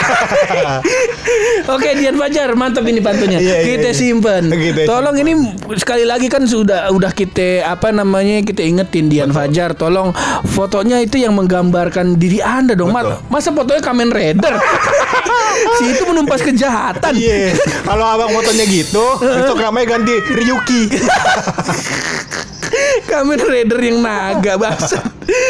Oke 1.75 1.97
Dian 1.97 2.17
Fajar 2.17 2.53
mantap 2.57 2.85
ini 2.89 3.01
pantunnya. 3.01 3.41
Iya, 3.41 3.61
iya, 3.61 3.67
kita 3.67 3.91
iya. 3.93 3.97
simpen. 3.97 4.53
Kita 4.53 4.89
tolong 4.89 5.17
ini 5.21 5.33
sekali 5.77 6.05
lagi 6.05 6.27
kan 6.29 6.45
sudah 6.45 6.93
udah 6.93 7.13
kita 7.13 7.65
apa 7.65 7.93
namanya 7.93 8.41
kita 8.45 8.65
ingetin 8.65 9.09
Dian 9.13 9.31
Fajar. 9.31 9.77
Tolong 9.77 10.13
fotonya 10.53 11.01
itu 11.01 11.21
yang 11.21 11.37
menggambarkan 11.37 12.17
diri 12.17 12.41
anda 12.41 12.77
dong 12.77 12.93
Betul. 12.95 13.21
masa 13.29 13.51
fotonya 13.53 13.83
Kamen 13.83 14.11
Rider? 14.13 14.55
Si 15.55 15.87
itu 15.87 16.03
menumpas 16.03 16.43
kejahatan. 16.43 17.15
Iya. 17.15 17.55
Kalau 17.87 18.05
abang 18.05 18.31
fotonya 18.35 18.67
gitu 18.67 19.07
Instagramnya 19.23 19.87
ganti 19.87 20.15
Ryuki 20.35 20.83
Kamen 23.05 23.41
Rider 23.41 23.81
yang 23.81 23.99
naga 24.01 24.55
bangsa 24.55 24.99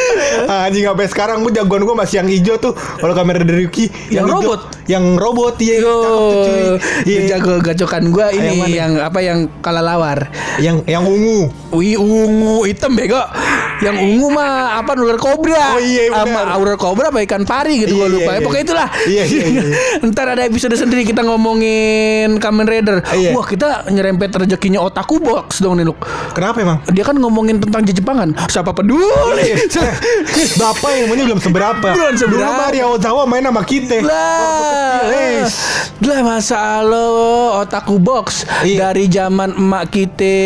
Anjing 0.64 0.84
sampai 0.84 1.06
sekarang 1.06 1.42
gue 1.42 1.52
jagoan 1.52 1.82
gue 1.82 1.94
masih 1.94 2.22
yang 2.22 2.28
hijau 2.28 2.56
tuh 2.56 2.72
Kalau 2.72 3.12
kamera 3.12 3.40
dari 3.40 3.60
Ryuki 3.60 3.90
Yang 4.08 4.24
hijau. 4.24 4.36
robot? 4.38 4.60
Yang 4.84 5.04
robot 5.16 5.54
iya 5.58 5.76
Yo. 5.76 5.96
Iya. 7.02 7.20
jago 7.30 7.58
gacokan 7.58 8.04
gua 8.08 8.28
Yang 8.28 8.38
ini 8.38 8.56
mana? 8.58 8.68
yang 8.70 8.92
apa 9.00 9.18
yang 9.18 9.38
kalalawar. 9.58 10.28
Yang 10.58 10.84
yang 10.86 11.02
ungu 11.02 11.48
Wih 11.72 11.96
ungu 11.96 12.64
hitam 12.64 12.92
bego 12.92 13.18
Yang 13.82 13.96
ungu 14.00 14.28
mah 14.30 14.78
apa 14.78 14.94
ular 14.94 15.16
kobra 15.16 15.74
Oh, 15.74 15.80
iya, 15.80 16.06
benar. 16.06 16.26
Sama 16.46 16.56
ular 16.56 16.76
kobra 16.76 17.06
apa 17.08 17.18
ikan 17.22 17.42
pari 17.42 17.82
gitu 17.82 17.94
Iya, 17.94 17.98
gua 17.98 18.08
lupa 18.08 18.20
iya, 18.20 18.28
ya 18.28 18.34
iya. 18.34 18.44
Pokoknya 18.44 18.64
itulah 18.64 18.88
Iya, 19.04 19.22
iya, 19.24 19.44
iya. 19.44 19.62
Ntar 20.08 20.26
ada 20.30 20.42
episode 20.42 20.74
sendiri 20.74 21.02
kita 21.02 21.22
ngomongin 21.22 22.38
Kamen 22.38 22.64
Rider 22.64 23.02
Iya. 23.10 23.32
Wah 23.32 23.42
kita 23.42 23.66
nyerempet 23.88 24.30
rezekinya 24.30 24.78
otaku 24.78 25.18
box 25.18 25.58
dong 25.58 25.76
nih 25.76 25.86
Luk 25.86 25.98
Kenapa 26.32 26.58
emang? 26.58 26.78
Dia 26.88 27.02
kan 27.02 27.16
ngomongin 27.16 27.58
tentang 27.58 27.82
Jepangan 27.84 28.34
Siapa 28.46 28.70
peduli 28.70 29.04
Bapak 30.56 30.90
yang 30.90 31.06
namanya 31.06 31.24
belum 31.26 31.40
seberapa 31.40 31.88
Belum 31.90 32.14
seberapa. 32.14 32.42
Dulu 32.42 32.52
Mario 32.56 32.84
Ozawa 32.94 33.22
main 33.24 33.42
sama 33.42 33.62
kita 33.62 33.96
lah 34.00 35.06
lah 36.04 36.20
masa 36.20 36.80
lo 36.80 37.08
otaku 37.58 37.96
box 37.96 38.44
Iya. 38.60 38.90
dari 38.90 39.08
zaman 39.08 39.56
emak 39.56 39.88
kita 39.88 40.36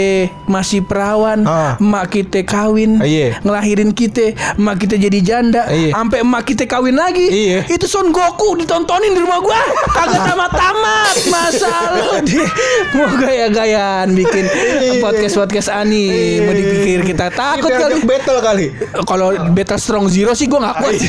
masih 0.47 0.82
perawan 0.82 1.42
Ah. 1.42 1.75
emak 1.76 2.11
kita 2.11 2.42
kawin 2.42 2.99
Ah, 2.99 3.06
iya. 3.18 3.30
ngelahirin 3.42 3.90
kita 3.90 4.32
emak 4.54 4.76
kita 4.78 4.94
jadi 4.96 5.18
janda 5.20 5.62
Iya. 5.68 5.92
sampai 5.92 6.22
emak 6.22 6.42
kita 6.46 6.64
kawin 6.64 6.94
lagi 6.94 7.26
Iya. 7.26 7.66
itu 7.66 7.84
Son 7.84 8.08
Goku 8.08 8.54
ditontonin 8.56 9.12
di 9.12 9.20
rumah 9.20 9.40
gua 9.40 9.58
kagak 9.90 10.22
tamat 10.25 10.50
tamat 10.52 11.16
masa 11.32 11.72
lo 11.92 12.10
dia 12.22 12.46
mau 12.94 13.10
gaya-gayaan 13.12 14.14
bikin 14.14 14.44
Iya. 14.46 15.02
podcast 15.02 15.34
podcast 15.34 15.68
ani 15.68 16.06
mau 16.40 16.52
dipikir 16.52 17.02
kita 17.04 17.28
takut 17.30 17.68
kali 17.68 18.00
battle 18.02 18.38
kali 18.38 18.66
kalau 19.02 19.28
Battle 19.50 19.78
Strong 19.78 20.06
Zero 20.08 20.32
sih 20.32 20.46
gua 20.46 20.60
nggak 20.62 20.76
kuat 20.78 20.94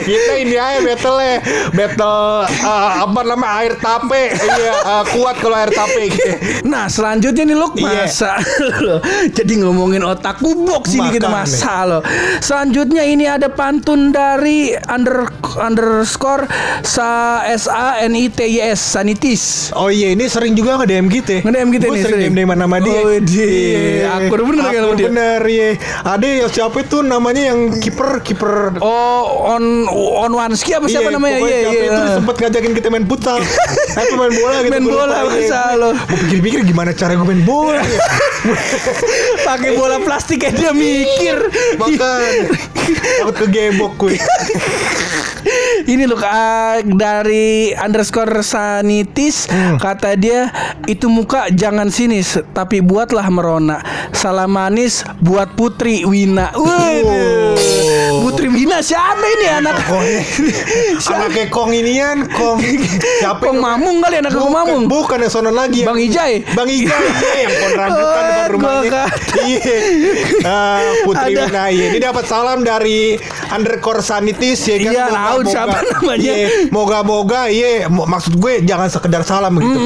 Kita 0.00 0.32
ini 0.36 0.56
aja 0.56 0.80
battle 0.82 1.18
ya 1.18 1.36
Battle 1.72 2.20
eh, 2.46 2.90
Apa 3.00 3.20
namanya 3.22 3.52
Air 3.60 3.74
tape 3.76 4.22
Iya 4.34 4.72
eh, 4.76 5.02
Kuat 5.10 5.36
kalau 5.38 5.56
air 5.56 5.70
tape 5.70 6.02
gitu. 6.08 6.30
Nah 6.70 6.86
selanjutnya 6.86 7.44
nih 7.44 7.56
Luk 7.56 7.72
Iya. 7.76 8.06
Masa 8.06 8.32
Jadi 9.30 9.52
ngomongin 9.60 10.04
otakku 10.04 10.59
box 10.62 10.84
ini 10.92 11.08
kita 11.10 11.26
masa 11.26 11.84
lo 11.84 11.98
Selanjutnya 12.38 13.02
ini 13.02 13.24
ada 13.24 13.48
pantun 13.48 14.10
dari 14.10 14.70
under, 14.86 15.26
Underscore 15.56 16.44
Sa 16.82 17.08
S 17.42 17.66
A 17.66 18.00
N 18.00 18.12
I 18.12 18.28
T 18.28 18.44
Y 18.44 18.58
S 18.60 18.80
Sanitis 18.92 19.70
Oh 19.72 19.88
iya 19.88 20.10
ini 20.10 20.24
sering 20.24 20.52
juga 20.52 20.76
nge-DM 20.76 21.06
kita 21.08 21.42
Nge-DM 21.42 21.68
kita 21.70 21.84
Gua 21.84 21.94
nih, 21.94 22.02
sering 22.02 22.20
sering. 22.20 22.32
DM-DM 22.34 22.50
nama 22.54 22.76
dia 22.78 22.92
Oh. 22.92 23.12
Iya. 23.12 24.06
Akur 24.20 24.40
bener 24.44 24.64
kan 24.66 24.82
sama 24.82 24.94
dia. 24.94 25.06
bener 25.06 25.40
iya 25.44 25.68
Ada 26.02 26.26
ya 26.26 26.46
siapa 26.46 26.76
itu 26.78 26.98
namanya 27.00 27.42
yang 27.46 27.60
kiper 27.74 28.20
Kiper 28.20 28.52
Oh 28.78 29.22
on 29.48 29.86
on 29.88 30.32
Wanski 30.32 30.72
apa 30.72 30.86
siapa 30.86 31.06
Iya, 31.06 31.14
namanya 31.14 31.34
pokoknya 31.38 31.50
Iya 31.50 31.62
siapa 31.62 31.76
iya 31.76 31.86
itu 31.86 32.02
sempet 32.14 32.34
ngajakin 32.36 32.72
kita 32.74 32.88
main 32.88 33.04
futsal 33.04 33.38
Apa 34.00 34.14
main 34.16 34.32
bola 34.32 34.56
gitu 34.60 34.70
Main 34.70 34.84
bola, 34.86 35.16
iya. 35.16 35.24
masa 35.26 35.60
lo. 35.74 35.90
Pikir-pikir 35.96 36.60
gimana 36.64 36.90
cara 36.92 37.12
gue 37.12 37.24
main 37.24 37.42
bola 37.42 37.80
ya 37.80 38.00
Pakai 39.46 39.70
bola 39.74 39.96
plastik 40.00 40.42
dia 40.58 40.72
mikir 40.74 41.36
Makan 41.78 42.50
Takut 43.20 43.34
kegebok 43.46 43.92
gue 43.98 44.16
Ini 45.80 46.04
loh 46.04 46.20
ah, 46.20 46.78
dari 46.84 47.72
underscore 47.72 48.44
sanitis 48.44 49.48
Hmm. 49.50 49.80
kata 49.80 50.14
dia 50.14 50.52
itu 50.86 51.08
muka 51.10 51.48
jangan 51.50 51.88
sinis 51.88 52.38
tapi 52.52 52.78
buatlah 52.84 53.26
merona. 53.32 53.80
Salam 54.12 54.52
manis 54.52 55.02
buat 55.18 55.56
Putri 55.56 56.04
Wina. 56.06 56.52
Waduh. 56.54 57.02
Wow. 57.02 57.89
Wina 58.70 58.86
siapa 58.86 59.26
ini 59.26 59.46
anak? 59.50 59.82
Pokoknya 59.82 60.22
Anaknya 61.18 61.44
Kong 61.50 61.70
inian 61.74 62.18
Kong 62.30 62.62
Siapa 63.18 63.42
Kong 63.42 63.58
Mamung 63.58 63.98
kali 63.98 64.22
anak 64.22 64.30
Kong 64.30 64.46
Mamung. 64.46 64.86
Bukan 64.86 65.18
yang 65.18 65.26
sono 65.26 65.50
lagi 65.50 65.82
Bang 65.82 65.98
Ijai. 65.98 66.46
Bang 66.54 66.70
Ijai 66.70 66.86
iya, 67.18 67.34
yang 67.42 67.50
pohon 67.50 67.72
rambutan 67.74 68.22
depan 68.22 68.46
rumahnya 68.54 69.02
Iya 69.42 69.74
Ah, 70.46 70.78
Putri 71.02 71.34
Ada. 71.34 71.50
Wina 71.50 71.64
iya. 71.66 71.84
Ini 71.90 71.98
dapat 71.98 72.24
salam 72.30 72.62
dari 72.62 73.18
Undercore 73.50 74.06
Sanitis 74.06 74.62
ya 74.62 74.78
kan 74.78 74.94
Iya, 74.94 75.04
laut, 75.10 75.44
siapa 75.50 75.74
namanya? 75.82 76.30
iya, 76.30 76.70
Moga-moga 76.70 77.50
iya 77.50 77.90
Maksud 77.90 78.38
gue 78.38 78.62
jangan 78.62 78.86
sekedar 78.86 79.26
salam 79.26 79.58
gitu 79.58 79.78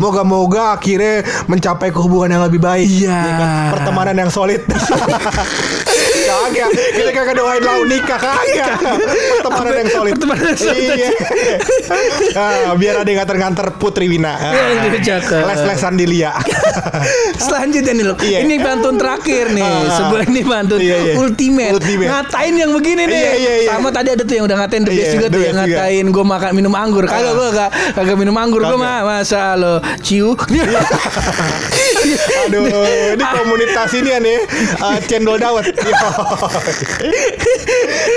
Moga-moga 0.00 0.80
akhirnya 0.80 1.28
mencapai 1.44 1.92
ke 1.92 2.00
hubungan 2.00 2.32
yang 2.32 2.44
lebih 2.48 2.56
baik 2.58 2.88
Iya. 2.88 3.12
ya 3.12 3.32
kan? 3.36 3.68
Pertemanan 3.76 4.16
yang 4.16 4.32
solid 4.32 4.64
Kagak. 6.20 6.70
Kita 6.94 7.10
kagak 7.12 7.34
doain 7.34 7.58
lau 7.60 7.82
nikah 7.82 8.16
kagak. 8.32 8.70
Pertemanan 9.40 9.74
yang 9.76 9.90
solid. 9.90 10.12
Pertemanan 10.14 10.44
yang 10.46 10.58
solid. 10.58 10.84
Iya. 10.90 11.10
Ah, 12.30 12.72
biar 12.78 13.02
ada 13.02 13.08
yang 13.08 13.18
nganter-nganter 13.20 13.66
Putri 13.76 14.06
Wina. 14.06 14.32
Ah, 14.32 14.52
Iya. 14.54 15.18
Les-lesan 15.44 15.98
di 15.98 16.06
Lia. 16.06 16.32
Selanjutnya 17.44 17.92
nih 17.92 18.04
loh. 18.04 18.16
Iya. 18.16 18.38
Ini 18.42 18.54
pantun 18.58 18.94
terakhir 18.96 19.50
nih. 19.50 19.64
Ah. 19.64 19.90
Sebuah 19.92 20.22
ini 20.24 20.40
pantun 20.42 20.78
Iya, 20.78 20.96
iya. 21.02 21.14
ultimate. 21.18 21.74
Ngatain 21.82 22.54
yang 22.54 22.70
begini 22.70 23.02
nih. 23.04 23.18
Iya, 23.18 23.32
iya, 23.34 23.52
iya. 23.60 23.70
Sama 23.70 23.88
tadi 23.90 24.08
ada 24.10 24.22
tuh 24.22 24.34
yang 24.34 24.44
udah 24.46 24.56
ngatain 24.56 24.82
the 24.82 24.92
best 24.92 25.02
Iya, 25.02 25.12
juga 25.12 25.26
tuh 25.28 25.40
yang 25.42 25.56
ngatain 25.56 26.04
gue 26.06 26.24
makan 26.24 26.50
minum 26.54 26.72
anggur. 26.72 27.04
Kagak 27.04 27.20
Ah. 27.26 27.34
gue 27.34 27.48
kagak 27.50 27.70
kagak 27.94 28.16
minum 28.16 28.36
anggur 28.36 28.62
gue 28.62 28.70
Kagak. 28.70 28.80
mah 28.80 28.98
masa 29.02 29.58
lo 29.58 29.74
ciu. 30.00 30.32
Aduh, 32.46 32.64
ini 33.12 33.24
komunitas 33.36 33.90
ini 33.92 34.10
uh, 34.80 34.98
cendol 35.04 35.36
dawet. 35.36 35.68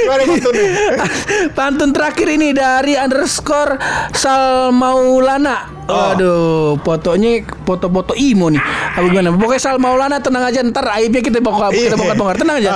Pantun 1.58 1.90
terakhir 1.92 2.28
ini 2.30 2.52
dari 2.52 2.94
underscore 2.96 3.78
Salmaulana. 4.14 5.84
Oh. 5.84 6.16
Aduh, 6.16 6.80
fotonya 6.80 7.44
foto-foto 7.68 8.16
imo 8.16 8.48
nih. 8.48 8.64
Apa 8.96 9.04
gimana? 9.04 9.36
Pokoknya 9.36 9.60
Sal 9.60 9.84
Maulana 9.84 10.24
tenang 10.24 10.48
aja 10.48 10.64
ntar 10.64 10.88
aibnya 10.96 11.20
kita 11.20 11.44
bongkar 11.44 11.76
kita 11.76 11.94
Iya. 11.94 12.00
bongkar-bongkar 12.00 12.38
tenang 12.40 12.58
aja. 12.64 12.72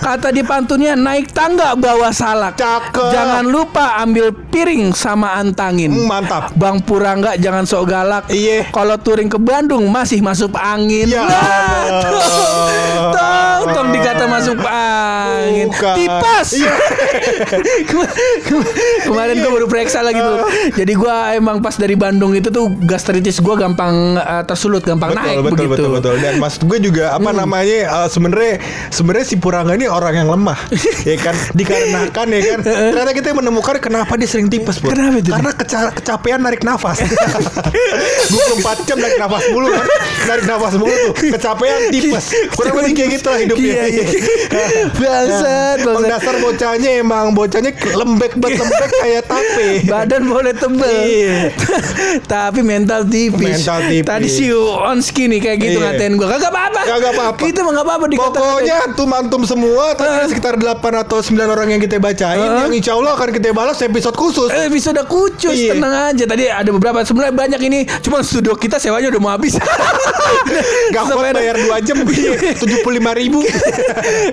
Kata 0.00 0.32
di 0.32 0.40
pantunnya 0.40 0.96
naik 0.96 1.28
tangga 1.36 1.76
bawa 1.76 2.08
salak. 2.08 2.56
Cakep. 2.56 3.12
Jangan 3.12 3.44
lupa 3.44 4.00
ambil 4.00 4.32
piring 4.48 4.90
sama 4.90 5.36
antangin. 5.36 5.92
Hmm, 5.92 6.08
mantap. 6.08 6.50
Bang 6.56 6.80
Purangga 6.80 7.36
jangan 7.36 7.64
sok 7.64 7.84
galak. 7.86 8.24
Iya. 8.28 8.68
Kalau 8.68 8.96
touring 8.96 9.28
ke 9.28 9.36
Bandung 9.36 9.84
masih 9.88 10.18
masuk 10.18 10.52
angin. 10.54 11.06
Ya. 11.06 11.22
Tong, 13.08 13.62
tong 13.70 13.88
dikata 13.92 14.24
masuk 14.26 14.58
angin. 14.64 15.68
Bukan. 15.68 15.94
Tipes. 15.94 16.48
Iya. 16.56 16.72
Kema- 17.84 18.10
kema- 18.46 18.70
Kemarin 19.04 19.34
gue 19.38 19.50
baru 19.50 19.66
periksa 19.66 20.00
lagi 20.00 20.18
tuh. 20.18 20.38
Jadi 20.74 20.92
gue 20.92 21.14
emang 21.34 21.60
pas 21.60 21.74
dari 21.74 21.94
Bandung 21.94 22.32
itu 22.32 22.48
tuh 22.48 22.68
gastritis 22.80 23.38
gue 23.38 23.54
gampang 23.54 24.16
eh, 24.16 24.42
tersulut, 24.44 24.82
gampang 24.82 25.12
betul, 25.12 25.22
naik 25.22 25.36
betul, 25.38 25.46
begitu. 25.46 25.62
Hmm. 25.62 25.70
betul, 25.70 25.88
betul. 25.94 26.14
Dan 26.18 26.32
maksud 26.38 26.62
gue 26.64 26.78
juga 26.80 27.04
apa 27.12 27.30
namanya 27.30 27.78
uh, 27.94 28.08
sebenarnya 28.08 28.58
sebenarnya 28.88 29.26
si 29.26 29.36
Purangga 29.36 29.74
ini 29.74 29.86
orang 29.86 30.14
yang 30.16 30.28
lemah, 30.28 30.58
ya 31.08 31.16
kan? 31.18 31.34
Dikarenakan 31.52 32.26
ya 32.30 32.40
kan. 32.48 32.58
Ternyata 32.64 33.12
kita 33.12 33.28
menemukan 33.32 33.76
kenapa 33.78 34.12
dia 34.14 34.28
sering 34.38 34.54
tipes, 34.54 34.78
Pur. 34.78 34.94
Kenapa 34.94 35.18
itu? 35.18 35.34
Karena 35.34 35.50
keca- 35.50 35.90
kecapean 35.98 36.38
narik 36.46 36.62
nafas. 36.62 37.02
24 38.62 38.86
jam 38.86 39.02
narik 39.02 39.18
nafas 39.18 39.42
mulu 39.50 39.66
kan. 39.74 39.82
Narik 40.28 40.44
nafas 40.44 40.74
mulu 40.76 40.92
tuh. 40.92 41.12
Kecapean 41.30 41.88
tipes. 41.88 42.26
Kurang 42.52 42.74
lebih 42.78 42.92
kayak 42.94 43.10
gitu 43.16 43.26
lah 43.26 43.38
hidupnya. 43.38 43.72
Iya, 43.72 43.84
iya. 43.88 44.04
Bangsat, 44.90 45.76
Emang 45.78 45.94
bangsat. 45.96 46.10
dasar 46.10 46.34
bocahnya 46.38 46.90
emang 46.98 47.26
bocahnya 47.32 47.70
lembek 47.72 48.32
banget 48.36 48.60
lembek 48.60 48.90
kayak 48.94 49.22
tape. 49.24 49.68
Badan 49.84 50.22
boleh 50.24 50.52
tebel 50.52 50.96
Iya. 51.00 51.38
Tapi 52.24 52.60
mental 52.60 53.04
tipis 53.04 53.40
Mental 53.58 53.80
tipis. 53.86 54.04
Tadi 54.04 54.28
si 54.28 54.44
Onski 54.52 55.26
nih 55.26 55.40
kayak 55.40 55.58
gitu 55.58 55.78
Iya. 55.78 55.86
ngatain 55.90 56.12
gue 56.14 56.26
Kagak 56.28 56.50
apa-apa 56.50 56.80
Kagak 56.84 57.12
apa-apa. 57.14 57.38
Kita 57.38 57.58
mah 57.60 57.72
gak 57.72 57.86
apa-apa 57.86 58.04
Pokoknya 58.10 58.76
antum-antum 58.84 59.42
semua 59.44 59.94
tadi 59.94 60.12
Eh. 60.18 60.28
sekitar 60.28 60.54
8 60.56 60.74
atau 60.98 61.18
9 61.18 61.48
orang 61.48 61.68
yang 61.70 61.80
kita 61.80 61.96
bacain 61.96 62.36
Eh. 62.38 62.58
yang 62.60 62.72
insya 62.72 62.92
Allah 62.92 63.14
akan 63.14 63.28
kita 63.30 63.48
balas 63.50 63.78
episode 63.80 64.12
khusus. 64.14 64.50
Eh, 64.50 64.66
episode 64.66 64.98
kucus 65.06 65.54
Iya. 65.54 65.72
tenang 65.72 65.94
aja 66.10 66.24
tadi 66.24 66.44
ada 66.44 66.68
beberapa 66.68 67.00
sebenarnya 67.00 67.34
banyak 67.34 67.60
ini 67.62 67.78
cuma 68.00 68.20
studio 68.20 68.52
kita 68.52 68.76
sewanya 68.76 69.08
udah 69.08 69.20
mau 69.20 69.30
habis 69.30 69.54
Gak 70.94 71.02
kuat 71.06 71.32
bayar 71.32 71.56
2 71.56 71.68
jam 71.82 71.96
75 72.02 72.64
ribu 73.14 73.40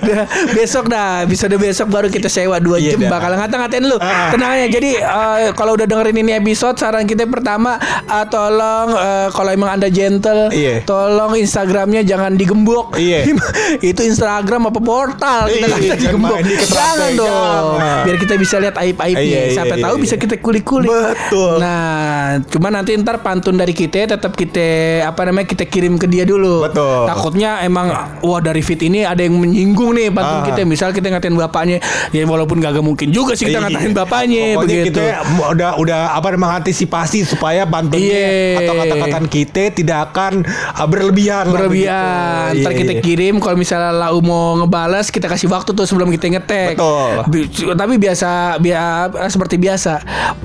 Dah, 0.01 0.23
besok 0.57 0.85
dah 0.87 1.23
episode 1.23 1.55
besok 1.55 1.87
baru 1.87 2.07
kita 2.07 2.27
sewa 2.27 2.57
2 2.57 2.77
Iya 2.77 2.91
jam 2.93 2.99
dah. 3.01 3.11
bakal 3.11 3.31
ngata-ngatain 3.35 3.83
lu 3.83 3.97
Ah. 3.97 4.29
tenang 4.29 4.51
aja 4.53 4.67
jadi 4.69 4.89
eh, 4.97 5.49
kalau 5.53 5.73
udah 5.73 5.83
dengerin 5.83 6.17
ini 6.17 6.31
episode 6.35 6.75
saran 6.75 7.03
kita 7.03 7.25
pertama 7.25 7.77
eh, 8.03 8.25
tolong 8.27 8.89
eh, 8.91 9.27
kalau 9.29 9.49
emang 9.49 9.69
anda 9.73 9.87
gentle 9.87 10.47
Iya. 10.47 10.83
tolong 10.83 11.35
instagramnya 11.35 12.01
jangan 12.01 12.33
digembok 12.33 12.95
Iya. 12.95 13.25
itu 13.89 14.01
instagram 14.03 14.69
apa 14.69 14.79
portal 14.79 15.47
kita 15.47 15.57
Iya, 15.57 15.67
kata 15.67 15.81
jangan 15.81 15.99
digembok 15.99 16.37
jangan 16.65 17.09
dong 17.15 17.65
biar 18.05 18.17
kita 18.17 18.33
bisa 18.35 18.55
lihat 18.57 18.75
aib-aibnya 18.77 19.21
Iya, 19.21 19.41
iya, 19.43 19.53
siapa 19.53 19.75
iya, 19.75 19.83
tahu 19.83 19.95
iya. 19.95 20.01
bisa 20.01 20.15
kita 20.15 20.35
kulik-kulik 20.37 20.89
Betul. 20.89 21.57
nah 21.57 21.83
cuma 22.45 22.69
nanti 22.69 22.93
ntar 22.95 23.19
pantun 23.19 23.55
dari 23.55 23.71
kita 23.71 24.07
tetap 24.07 24.33
kita 24.33 24.67
apa 25.03 25.21
namanya 25.23 25.47
kita 25.47 25.64
kirim 25.65 25.95
ke 25.95 26.05
dia 26.05 26.23
dulu 26.23 26.63
Betul. 26.63 27.05
takutnya 27.05 27.59
emang 27.59 27.89
wah 28.19 28.39
dari 28.39 28.59
fit 28.59 28.79
ini 28.79 29.01
ada 29.01 29.19
yang 29.19 29.35
menyinggung 29.35 29.91
nih 29.91 30.09
pantun 30.09 30.33
Ah. 30.35 30.45
kita 30.45 30.61
misal 30.63 30.89
kita 30.89 31.07
ngatain 31.07 31.33
bapaknya 31.33 31.77
ya 32.09 32.23
walaupun 32.23 32.57
gak 32.57 32.77
mungkin 32.77 33.09
juga 33.09 33.33
sih 33.33 33.45
kita 33.45 33.57
Iya. 33.57 33.65
ngatain 33.67 33.93
bapaknya 33.93 34.43
Pokoknya 34.53 34.61
begitu 34.79 34.99
kita 34.99 35.05
udah 35.47 35.69
udah 35.75 35.99
apa 36.11 36.27
namanya 36.31 36.59
antisipasi 36.59 37.23
supaya 37.23 37.63
pantunnya 37.63 38.25
atau 38.57 38.73
kata-kata 38.75 39.17
kita 39.27 39.63
tidak 39.71 39.99
akan 40.07 40.43
uh, 40.71 40.85
berlebihan. 40.85 41.45
berlebihan 41.47 42.51
ntar 42.55 42.71
Iya, 42.71 42.79
kita 42.79 42.93
iya. 42.93 43.01
kirim 43.01 43.37
kalau 43.37 43.55
misalnya 43.55 43.91
lau 43.91 44.19
mau 44.19 44.55
ngebales 44.57 45.07
kita 45.07 45.25
kasih 45.25 45.47
waktu 45.47 45.71
tuh 45.71 45.83
sebelum 45.83 46.09
kita 46.09 46.29
ngetek 46.31 46.75
Betul. 46.75 47.11
Bi- 47.27 47.47
tapi 47.73 47.95
biasa 47.95 48.29
biasa 48.57 48.85
seperti 49.27 49.55
biasa 49.55 49.93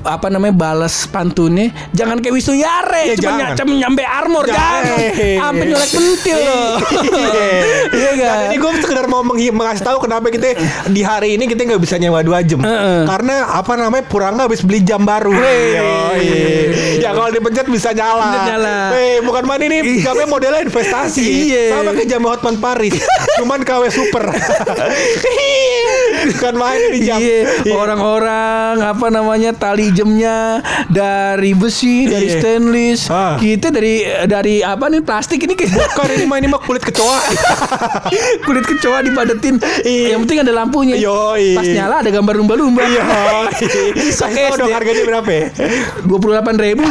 apa 0.03 0.27
namanya 0.27 0.53
balas 0.53 1.05
pantunnya 1.05 1.69
jangan 1.91 2.17
kayak 2.17 2.33
Wisnu 2.33 2.55
Yare 2.55 3.13
jangan. 3.15 3.53
cuma 3.53 3.73
nyampe 3.75 4.03
armor 4.03 4.43
Jangan. 4.43 4.81
jangan 4.83 5.10
sampai 5.13 5.65
nyolek 5.67 5.91
pentil 5.91 6.37
loh 6.39 6.73
iya 7.91 8.09
Nah, 8.11 8.27
kan 8.27 8.37
ini 8.47 8.55
gue 8.59 8.71
sekedar 8.79 9.05
mau 9.09 9.25
mengasih 9.25 9.83
tahu 9.83 9.97
kenapa 10.05 10.29
kita 10.29 10.53
di 10.87 11.01
hari 11.01 11.35
ini 11.35 11.49
kita 11.49 11.65
nggak 11.65 11.81
bisa 11.81 11.97
nyewa 11.97 12.21
dua 12.21 12.45
jam. 12.45 12.61
Heeh. 12.61 13.03
Karena 13.09 13.49
apa 13.49 13.73
namanya 13.73 14.05
Purangga 14.05 14.45
habis 14.45 14.61
beli 14.61 14.83
jam 14.83 15.01
baru. 15.01 15.33
Ya 17.01 17.09
kalau 17.11 17.31
dipencet 17.33 17.67
bisa 17.67 17.91
nyala. 17.91 18.93
Bukan 19.25 19.43
main 19.47 19.61
ini 19.63 20.01
jamnya 20.01 20.27
modelnya 20.27 20.61
investasi. 20.61 21.23
Iya. 21.49 21.63
Sama 21.73 21.91
kayak 21.97 22.07
jam 22.07 22.21
Hotman 22.23 22.57
Paris. 22.61 22.93
Cuman 23.41 23.65
KW 23.65 23.89
super. 23.89 24.29
bukan 26.21 26.53
main 26.55 26.79
ini 26.93 26.99
jam. 27.01 27.17
Iya, 27.17 27.73
orang-orang 27.73 28.75
apa 28.81 29.07
namanya 29.09 29.51
tali 29.55 29.89
jamnya 29.89 30.61
dari 30.87 31.57
besi, 31.57 32.05
dari 32.05 32.27
Iya. 32.29 32.37
stainless. 32.37 33.01
Ah. 33.09 33.35
Kita 33.37 33.73
dari 33.73 34.05
dari 34.27 34.61
apa 34.61 34.85
nih 34.87 35.00
plastik 35.01 35.43
ini 35.43 35.53
kayak 35.53 35.71
Bukan 35.71 36.07
ini 36.13 36.25
mah 36.25 36.37
ini 36.37 36.47
mah 36.47 36.61
kulit 36.61 36.83
kecoa. 36.83 37.17
kulit 38.47 38.65
kecoa 38.65 39.01
dipadetin. 39.03 39.57
Iya. 39.83 40.15
Yang 40.15 40.19
penting 40.27 40.39
ada 40.43 40.51
lampunya. 40.53 40.95
Yoi. 40.97 41.57
Pas 41.57 41.67
nyala 41.67 41.95
ada 42.05 42.09
gambar 42.09 42.33
lumba-lumba. 42.37 42.81
Iya. 42.85 43.03
SD. 44.11 44.35
dong 44.57 44.71
harganya 44.71 45.03
berapa 45.07 45.29
ya? 45.29 45.45
Dua 46.05 46.17
puluh 46.19 46.33
delapan 46.37 46.55
ribu. 46.59 46.83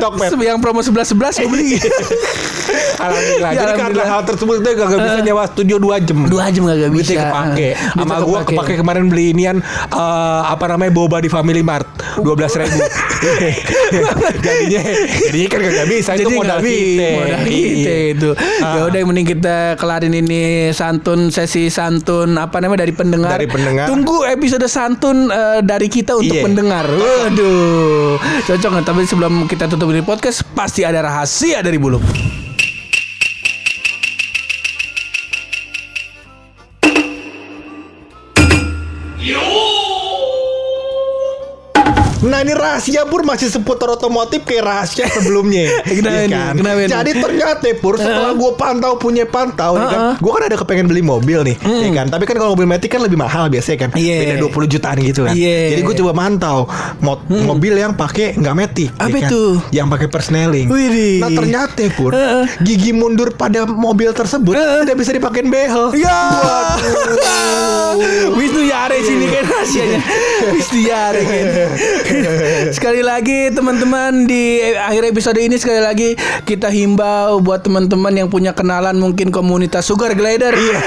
Tokped. 0.00 0.30
Yang 0.40 0.58
promo 0.62 0.80
sebelas 0.80 1.06
sebelas 1.10 1.34
gue 1.36 1.48
beli. 1.48 1.76
Alhamdulillah. 3.00 3.50
Ya, 3.56 3.60
Jadi 3.64 3.72
karena 3.80 4.02
hal 4.04 4.22
tersebut 4.28 4.54
kita 4.60 4.70
gak 4.76 5.00
bisa 5.00 5.20
nyewa 5.24 5.44
studio 5.48 5.76
2 5.80 6.06
jam. 6.06 6.18
Dua 6.28 6.44
jam 6.52 6.62
gak 6.68 6.76
bisa. 6.76 6.88
Duitnya 6.92 7.16
kepake 7.26 7.68
Sama 7.96 8.14
gue 8.20 8.28
kepake. 8.28 8.52
kepake 8.52 8.74
kemarin 8.84 9.04
beli 9.08 9.24
inian 9.32 9.56
eh, 9.88 10.40
Apa 10.44 10.64
namanya 10.68 10.92
Boba 10.92 11.18
di 11.24 11.32
Family 11.32 11.64
Mart 11.64 11.88
12 12.20 12.60
ribu 12.60 12.78
Jadinya 14.44 14.80
Jadinya 15.32 15.48
kan 15.48 15.58
gak 15.64 15.79
bisa 15.86 16.10
Itu 16.16 16.28
modal 16.30 16.58
kita 16.58 17.08
modal 17.16 17.40
kita 17.44 17.94
itu. 18.12 18.30
Ah. 18.60 18.72
Ya 18.76 18.80
udah 18.88 19.00
mending 19.04 19.28
kita 19.28 19.56
kelarin 19.76 20.12
ini 20.12 20.70
santun 20.70 21.30
sesi 21.30 21.68
santun 21.68 22.36
apa 22.36 22.58
namanya 22.58 22.84
dari 22.84 22.92
pendengar. 22.92 23.36
Dari 23.38 23.48
pendengar. 23.48 23.86
Tunggu 23.86 24.26
episode 24.26 24.66
santun 24.66 25.30
eh, 25.30 25.60
dari 25.62 25.86
kita 25.86 26.18
untuk 26.18 26.36
Iya. 26.36 26.44
pendengar. 26.44 26.86
Waduh. 26.90 28.18
Cocok 28.46 28.68
nggak? 28.70 28.84
Tapi 28.84 29.00
sebelum 29.06 29.32
kita 29.46 29.64
tutup 29.66 29.88
ini 29.90 30.02
podcast 30.02 30.42
pasti 30.52 30.82
ada 30.82 31.00
rahasia 31.00 31.62
dari 31.62 31.78
bulu. 31.78 32.02
Nah 42.20 42.38
ini 42.38 42.52
rahasia 42.52 43.04
Pur 43.04 43.22
masih 43.22 43.48
seputar 43.48 43.88
otomotif 43.88 44.42
kayak 44.42 44.62
rahasia 44.62 45.06
sebelumnya 45.08 45.66
Kenapa 45.88 46.20
ini? 46.20 46.28
kan? 46.28 46.52
Kenapa? 46.54 46.78
Jadi 46.86 47.10
ternyata 47.14 47.66
Pur 47.74 47.94
setelah 47.96 48.32
gue 48.32 48.50
pantau 48.54 48.92
punya 48.94 49.24
pantau 49.24 49.74
nih 49.74 49.86
kan 49.86 49.98
Uh-uh. 50.02 50.14
Gue 50.18 50.30
kan 50.30 50.42
ada 50.44 50.54
kepengen 50.54 50.86
beli 50.86 51.00
mobil 51.00 51.38
nih 51.42 51.56
ya 51.56 51.88
kan? 51.94 52.06
Tapi 52.06 52.22
kan 52.24 52.34
kalau 52.36 52.52
mobil 52.52 52.66
metik 52.66 52.88
kan 52.88 53.00
lebih 53.00 53.16
mahal 53.16 53.46
biasanya 53.46 53.78
kan 53.80 53.88
Iya. 53.94 54.16
Beda 54.20 54.34
20 54.44 54.66
jutaan 54.68 54.96
gitu 54.98 55.20
kan 55.22 55.32
Iya. 55.32 55.58
Jadi 55.72 55.80
gue 55.82 55.94
coba 55.96 56.12
mantau 56.14 56.58
mo- 56.98 57.22
Mobil 57.26 57.72
yang 57.74 57.94
pakai 57.94 58.34
nggak 58.34 58.54
metik 58.54 58.88
Apa 58.94 59.10
kan? 59.10 59.26
itu? 59.26 59.42
Yang 59.70 59.86
pakai 59.90 60.06
persneling 60.08 60.66
Widih. 60.68 61.18
Nah 61.18 61.28
ternyata 61.32 61.82
Pur 61.90 62.12
Uh-uh. 62.12 62.44
Gigi 62.60 62.92
mundur 62.92 63.32
pada 63.32 63.64
mobil 63.64 64.10
tersebut 64.10 64.52
Tidak 64.52 64.94
bisa 64.94 65.10
dipakein 65.10 65.48
behel 65.48 65.90
Ya. 65.94 66.18
Wisnu 68.32 68.62
Yare 68.62 68.96
sini 69.00 69.26
kan 69.26 69.42
rahasianya. 69.42 69.98
Wisnu 70.54 70.78
Yare 70.82 71.20
kan. 71.20 71.44
sekali 72.76 73.02
lagi 73.02 73.50
teman-teman 73.50 74.26
di 74.26 74.60
akhir 74.72 75.10
episode 75.10 75.38
ini 75.38 75.56
sekali 75.56 75.80
lagi 75.80 76.08
kita 76.42 76.68
himbau 76.68 77.38
buat 77.40 77.62
teman-teman 77.62 78.12
yang 78.14 78.28
punya 78.28 78.52
kenalan 78.52 78.96
mungkin 78.96 79.30
komunitas 79.30 79.86
sugar 79.86 80.12
glider. 80.14 80.52
Iya. 80.52 80.78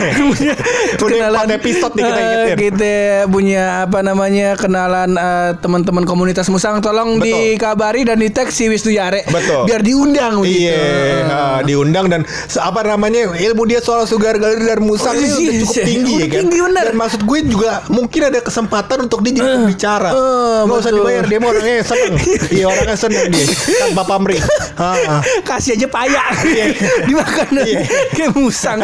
Udah 1.03 1.27
empat 1.33 1.49
episode 1.53 1.93
nih 1.95 2.03
kita 2.03 2.21
eh, 2.21 2.55
kita 2.55 2.95
punya 3.27 3.85
apa 3.85 3.99
namanya 4.01 4.55
kenalan 4.55 5.15
eh, 5.15 5.51
teman-teman 5.59 6.03
komunitas 6.03 6.47
musang 6.47 6.79
tolong 6.79 7.17
Betul. 7.17 7.55
dikabari 7.55 8.01
dan 8.03 8.19
di 8.19 8.29
tag 8.29 8.49
si 8.49 8.67
Wisnu 8.67 8.93
Yare 8.93 9.25
Betul. 9.27 9.67
biar 9.67 9.81
diundang 9.81 10.43
begitu. 10.43 10.69
Iya, 10.69 10.81
ah, 11.27 11.59
diundang 11.61 12.07
dan 12.07 12.21
apa 12.53 12.81
namanya 12.83 13.33
ilmu 13.33 13.63
dia 13.65 13.79
soal 13.79 14.05
sugar 14.05 14.37
glider 14.37 14.63
dan 14.63 14.81
musang 14.81 15.11
Oh, 15.13 15.19
ini 15.19 15.29
iya, 15.29 15.61
cukup 15.61 15.75
iya. 15.77 15.85
tinggi 15.85 16.13
ya 16.15 16.25
kan. 16.25 16.37
tinggi, 16.41 16.57
benar. 16.57 16.83
Dan 16.89 16.95
maksud 16.97 17.21
gue 17.21 17.39
juga 17.45 17.71
mungkin 17.87 18.21
ada 18.23 18.39
kesempatan 18.41 18.97
untuk 19.03 19.21
dia 19.21 19.33
jadi 19.35 19.49
pembicara. 19.61 20.09
eh, 20.09 20.59
Nggak 20.65 20.77
usah 20.79 20.91
betul. 20.91 21.05
Dibayar 21.13 21.25
dia 21.29 21.37
mah 21.37 21.49
orangnya 21.49 21.75
seneng. 21.85 22.13
Iya 22.55 22.65
orangnya 22.67 22.97
seneng 22.97 23.25
dia. 23.29 23.45
Bapak 23.93 24.17
Mri. 24.19 24.37
Ah, 24.73 24.97
ah. 25.07 25.21
kasih 25.43 25.77
aja 25.77 25.85
payak 25.85 26.27
dimakan 27.07 27.47
Iya. 27.55 27.85
kayak 28.09 28.33
musang 28.33 28.81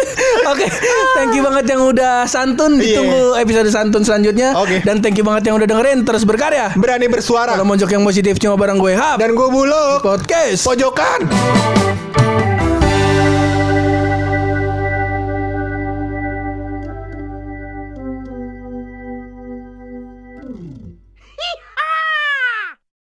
oke 0.50 0.66
thank 1.16 1.34
you 1.34 1.42
banget 1.42 1.66
yang 1.66 1.82
udah 1.82 2.22
santun 2.24 2.78
Iya. 2.78 3.02
ditunggu 3.02 3.22
episode 3.36 3.68
santun 3.68 4.02
selanjutnya 4.02 4.54
Oke. 4.54 4.78
dan 4.80 5.02
thank 5.02 5.18
you 5.18 5.26
banget 5.26 5.50
yang 5.50 5.58
udah 5.58 5.66
dengerin 5.66 6.06
terus 6.06 6.22
berkarya 6.22 6.70
Berani 6.72 7.10
bersuara. 7.10 7.52
kalau 7.52 7.66
mojok 7.66 7.90
yang 7.90 8.06
positif 8.06 8.38
cuma 8.38 8.54
bareng 8.54 8.78
gue 8.78 8.94
hap 8.94 9.18
Dan 9.18 9.34
gue 9.34 9.48
buluk. 9.50 9.98
podcast 10.00 10.62
Pojokan. 10.62 11.26